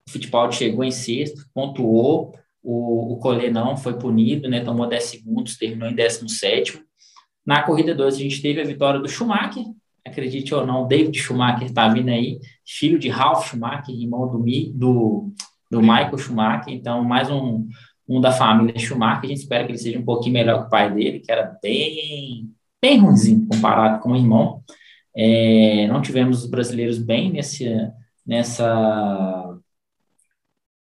[0.09, 2.34] O Fittipaldi chegou em sexto, pontuou.
[2.62, 4.61] O, o Collet não foi punido, né?
[4.61, 6.82] Tomou 10 segundos, terminou em 17.
[7.47, 9.64] Na corrida 2, a gente teve a vitória do Schumacher.
[10.07, 14.43] Acredite ou não, David Schumacher está vindo aí, filho de Ralf Schumacher, irmão do,
[14.74, 15.32] do,
[15.70, 16.72] do Michael Schumacher.
[16.72, 17.66] Então, mais um,
[18.09, 19.24] um da família Schumacher.
[19.24, 21.57] A gente espera que ele seja um pouquinho melhor que o pai dele, que era
[21.62, 22.51] bem,
[22.82, 24.62] bem ruimzinho comparado com o irmão.
[25.16, 27.66] É, não tivemos os brasileiros bem nesse,
[28.26, 29.58] nessa,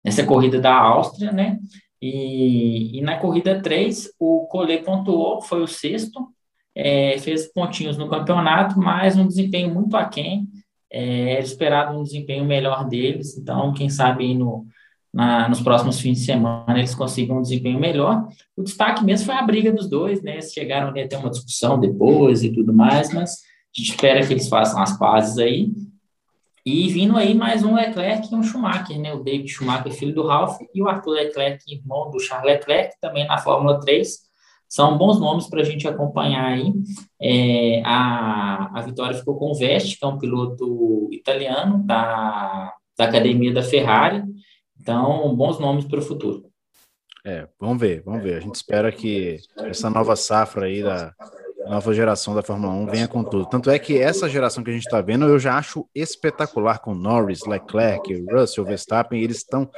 [0.03, 1.59] nessa corrida da Áustria, né?
[2.01, 6.27] E, e na corrida 3, o Collet pontuou, foi o sexto,
[6.75, 10.47] é, fez pontinhos no campeonato, mas um desempenho muito aquém.
[10.91, 14.65] É, era esperado um desempenho melhor deles, então, quem sabe no,
[15.13, 18.27] na, nos próximos fins de semana eles consigam um desempenho melhor.
[18.55, 20.33] O destaque mesmo foi a briga dos dois, né?
[20.33, 23.37] Eles chegaram a ter uma discussão depois e tudo mais, mas
[23.75, 25.71] a gente espera que eles façam as pazes aí.
[26.65, 29.13] E vindo aí mais um Leclerc e um Schumacher, né?
[29.13, 33.25] O David Schumacher, filho do Ralph, e o Arthur Leclerc, irmão do Charles Leclerc, também
[33.25, 34.27] na Fórmula 3.
[34.67, 36.73] São bons nomes para a gente acompanhar aí.
[37.21, 43.05] É, a, a vitória ficou com o Veste, que é um piloto italiano da, da
[43.05, 44.23] academia da Ferrari.
[44.77, 46.47] Então, bons nomes para o futuro.
[47.25, 48.37] É, vamos ver, vamos ver.
[48.37, 51.13] A gente espera que essa nova safra aí da
[51.69, 53.45] nova geração da Fórmula 1 venha com tudo.
[53.45, 56.93] Tanto é que essa geração que a gente está vendo, eu já acho espetacular com
[56.93, 59.69] Norris, Leclerc, Russell, Verstappen, eles estão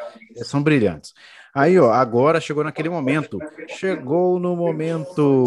[0.43, 1.13] são brilhantes.
[1.53, 3.39] Aí, ó, agora chegou naquele momento.
[3.67, 5.45] Chegou no momento.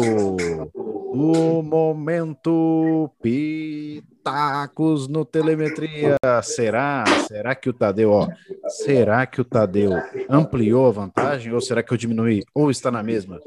[0.75, 6.17] O momento pitacos no telemetria.
[6.41, 7.03] Será?
[7.27, 8.27] Será que o Tadeu, ó,
[8.67, 9.91] será que o Tadeu
[10.27, 13.39] ampliou a vantagem ou será que eu diminui ou está na mesma?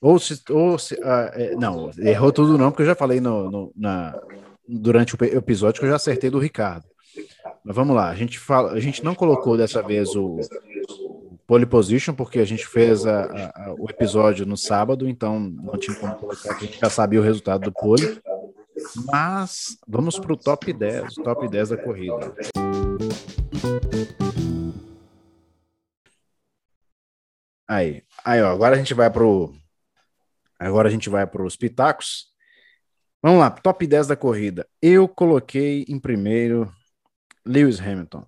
[0.00, 3.50] Ou se, ou se ah, é, não, errou tudo não, porque eu já falei no,
[3.50, 4.16] no, na,
[4.66, 6.86] durante o episódio que eu já acertei do Ricardo.
[7.64, 10.38] Mas vamos lá, a gente fala, a gente não colocou dessa vez o,
[11.48, 15.96] pole position, porque a gente fez a, a, o episódio no sábado, então não tinha
[15.96, 18.20] como colocar, a gente já sabia o resultado do pole.
[19.06, 22.34] Mas vamos para o top 10, top 10 da corrida.
[27.66, 29.52] Aí, aí ó, agora a gente vai pro
[30.58, 32.26] agora a gente vai para os pitacos.
[33.22, 34.66] Vamos lá, top 10 da corrida.
[34.80, 36.72] Eu coloquei em primeiro
[37.44, 38.24] Lewis Hamilton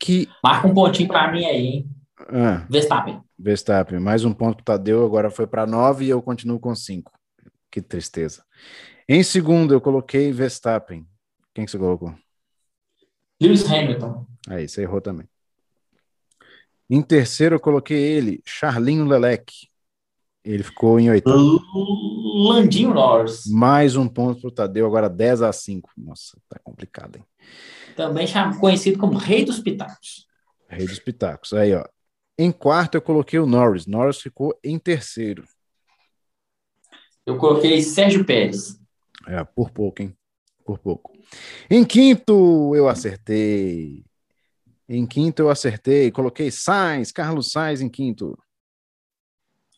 [0.00, 0.26] que.
[0.42, 1.90] Marca um pontinho para mim aí, hein?
[2.18, 3.20] Ah, Verstappen.
[3.38, 7.12] Verstappen, mais um ponto para Tadeu, agora foi para nove e eu continuo com cinco.
[7.70, 8.44] Que tristeza.
[9.08, 11.06] Em segundo, eu coloquei Verstappen.
[11.54, 12.14] Quem que você colocou?
[13.40, 14.26] Lewis Hamilton.
[14.48, 15.28] Aí, você errou também.
[16.88, 19.69] Em terceiro, eu coloquei ele, Charlinho Lelec.
[20.44, 21.60] Ele ficou em oitavo.
[22.48, 23.44] Landinho Norris.
[23.46, 25.90] Mais um ponto para o Tadeu, agora 10 a 5.
[25.98, 27.24] Nossa, tá complicado, hein?
[28.00, 28.26] também
[28.58, 30.26] conhecido como Rei dos Pitacos.
[30.68, 31.52] Rei dos Pitacos.
[31.52, 31.84] Aí, ó.
[32.38, 33.86] Em quarto, eu coloquei o Norris.
[33.86, 35.44] Norris ficou em terceiro.
[37.26, 38.80] Eu coloquei Sérgio Pérez.
[39.26, 40.16] É, por pouco, hein?
[40.64, 41.12] Por pouco.
[41.70, 44.02] Em quinto, eu acertei.
[44.88, 46.10] Em quinto, eu acertei.
[46.10, 48.38] Coloquei Sainz, Carlos Sainz em quinto.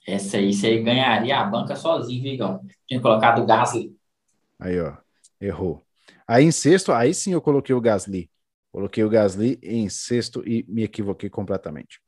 [0.06, 2.60] Essa aí, você ganharia a banca sozinho, Vigão.
[2.86, 3.96] Tinha colocado o Gasly.
[4.58, 4.94] Aí, ó.
[5.40, 5.82] Errou.
[6.26, 8.30] Aí em sexto, aí sim eu coloquei o Gasly.
[8.70, 12.00] Coloquei o Gasly em sexto e me equivoquei completamente.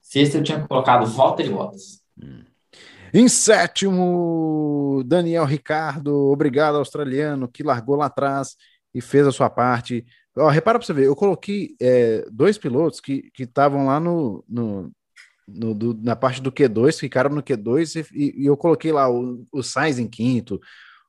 [0.00, 2.02] Sexto eu tinha colocado Walter Bottas.
[2.22, 2.44] Hum.
[3.12, 8.54] Em sétimo, Daniel Ricardo, obrigado australiano, que largou lá atrás
[8.94, 10.04] e fez a sua parte.
[10.36, 14.92] Ó, repara para você ver, eu coloquei é, dois pilotos que estavam lá no, no,
[15.48, 19.46] no do, na parte do Q2, ficaram no Q2 e, e eu coloquei lá o,
[19.50, 20.60] o Sainz em quinto,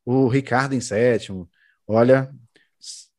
[0.06, 1.50] o Ricardo em sétimo.
[1.86, 2.32] Olha,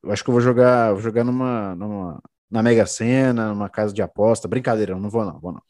[0.07, 4.03] acho que eu vou jogar, vou jogar numa, numa na Mega Sena, numa casa de
[4.03, 4.49] aposta.
[4.49, 5.63] Brincadeira, não vou não, vou não.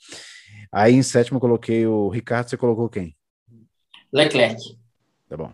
[0.73, 3.17] Aí em sétimo eu coloquei o Ricardo, você colocou quem?
[4.13, 4.79] Leclerc.
[5.29, 5.53] Tá bom.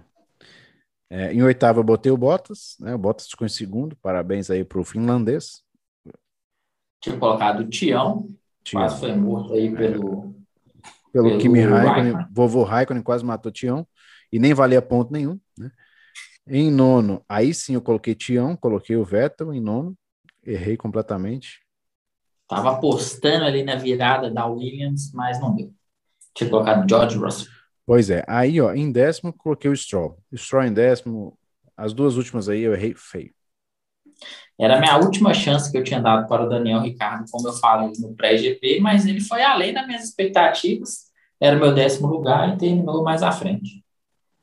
[1.09, 2.94] É, em oitavo eu botei o Bottas, né?
[2.94, 3.97] O Bottas ficou em segundo.
[3.97, 5.62] Parabéns aí pro finlandês.
[7.01, 8.28] Tinha colocado o Tião.
[8.72, 10.34] Quase foi morto aí pelo.
[10.34, 10.36] É.
[11.12, 13.86] Pelo, pelo Kimi Raikkonen, vovô Raikkonen quase matou Tião
[14.30, 15.70] e nem valia ponto nenhum, né?
[16.46, 19.96] Em nono, aí sim eu coloquei Tião, coloquei o Vettel em nono,
[20.44, 21.60] errei completamente.
[22.46, 25.72] Tava apostando ali na virada da Williams, mas não deu.
[26.34, 27.50] Tinha colocado George Russell.
[27.84, 30.18] Pois é, aí ó, em décimo coloquei o Stroll.
[30.30, 31.38] O Stroll em décimo,
[31.76, 33.34] as duas últimas aí eu errei feio.
[34.58, 37.52] Era a minha última chance que eu tinha dado para o Daniel Ricardo, como eu
[37.52, 41.06] falei no pré-GP, mas ele foi além das minhas expectativas.
[41.40, 43.84] Era o meu décimo lugar e terminou mais à frente.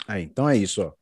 [0.08, 0.94] Aí, então é isso, ó.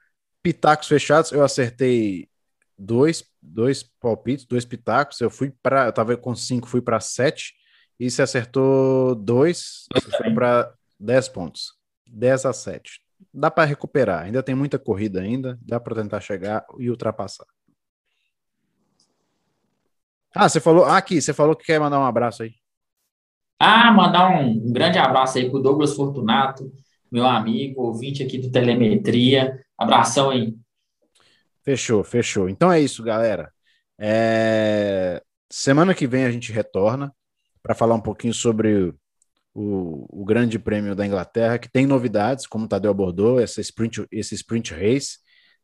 [0.42, 2.30] pitacos fechados, eu acertei
[2.78, 5.20] dois, dois palpites, dois pitacos.
[5.20, 7.54] Eu fui para, eu tava com cinco, fui para sete.
[8.00, 11.82] E você acertou dois, você foi para dez pontos.
[12.12, 13.02] 10 a 7.
[13.34, 17.46] Dá para recuperar, ainda tem muita corrida ainda, dá para tentar chegar e ultrapassar.
[20.34, 22.54] Ah, você falou, ah, aqui, você falou que quer mandar um abraço aí.
[23.60, 26.72] Ah, mandar um, grande abraço aí pro Douglas Fortunato,
[27.12, 29.64] meu amigo, ouvinte aqui do Telemetria.
[29.78, 30.56] Abração aí.
[31.64, 32.50] Fechou, fechou.
[32.50, 33.52] Então é isso, galera.
[34.00, 35.22] É...
[35.50, 37.14] Semana que vem a gente retorna
[37.62, 38.94] para falar um pouquinho sobre
[39.54, 44.08] o, o, Grande Prêmio da Inglaterra, que tem novidades, como o Tadeu abordou, essa sprint,
[44.12, 45.20] esse sprint race.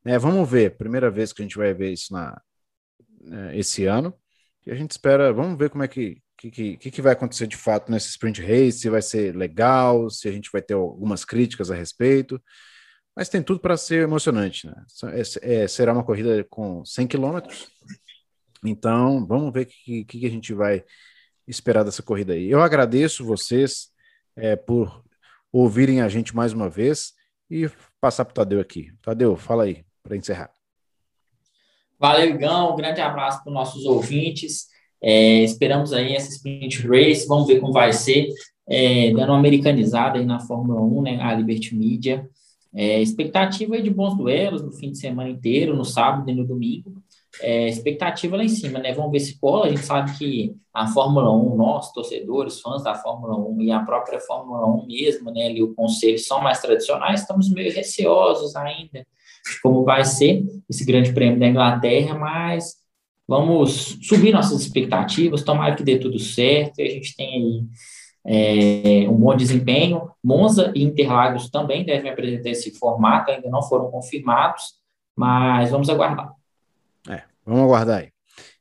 [0.05, 2.39] É, vamos ver, primeira vez que a gente vai ver isso na,
[3.31, 4.13] é, esse ano.
[4.67, 7.55] E a gente espera, vamos ver como é que, que, que, que vai acontecer de
[7.55, 11.71] fato nesse sprint race, se vai ser legal, se a gente vai ter algumas críticas
[11.71, 12.37] a respeito.
[13.15, 14.75] Mas tem tudo para ser emocionante, né?
[15.13, 17.71] É, é, será uma corrida com 100 quilômetros.
[18.61, 20.83] Então, vamos ver o que, que, a gente vai
[21.47, 22.51] esperar dessa corrida aí.
[22.51, 23.87] Eu agradeço vocês
[24.35, 25.01] é, por
[25.49, 27.13] ouvirem a gente mais uma vez
[27.49, 28.91] e passar para o Tadeu aqui.
[29.01, 30.56] Tadeu, fala aí para encerrar.
[31.99, 32.73] Valeu, Igão.
[32.73, 34.67] Um grande abraço para os nossos ouvintes.
[35.01, 37.27] É, esperamos aí essa sprint race.
[37.27, 38.29] Vamos ver como vai ser.
[38.69, 42.27] É, dando uma americanizada aí na Fórmula 1, né, a Liberty Media.
[42.75, 46.45] É, expectativa aí de bons duelos no fim de semana inteiro, no sábado e no
[46.45, 47.01] domingo
[47.41, 48.93] é, expectativa lá em cima, né?
[48.93, 49.67] Vamos ver se cola.
[49.67, 53.79] A gente sabe que a Fórmula 1, nós, torcedores, fãs da Fórmula 1 e a
[53.79, 55.47] própria Fórmula 1 mesmo, né?
[55.47, 59.05] Ali o conselho são mais tradicionais, estamos meio receosos ainda
[59.61, 62.75] como vai ser esse grande prêmio da Inglaterra, mas
[63.27, 67.67] vamos subir nossas expectativas, tomara que dê tudo certo e a gente tem
[68.25, 70.09] aí é, um bom desempenho.
[70.23, 74.63] Monza e Interlagos também devem apresentar esse formato, ainda não foram confirmados,
[75.15, 76.37] mas vamos aguardar.
[77.47, 78.11] Vamos aguardar aí.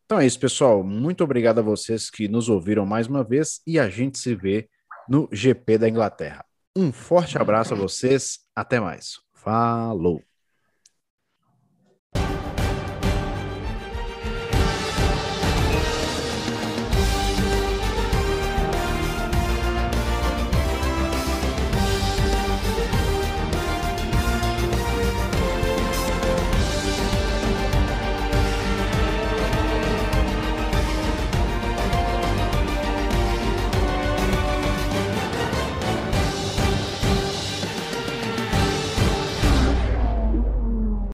[0.05, 0.84] Então é isso, pessoal.
[0.84, 4.68] Muito obrigado a vocês que nos ouviram mais uma vez e a gente se vê
[5.09, 6.45] no GP da Inglaterra.
[6.76, 8.39] Um forte abraço a vocês.
[8.55, 9.18] Até mais.
[9.34, 10.22] Falou.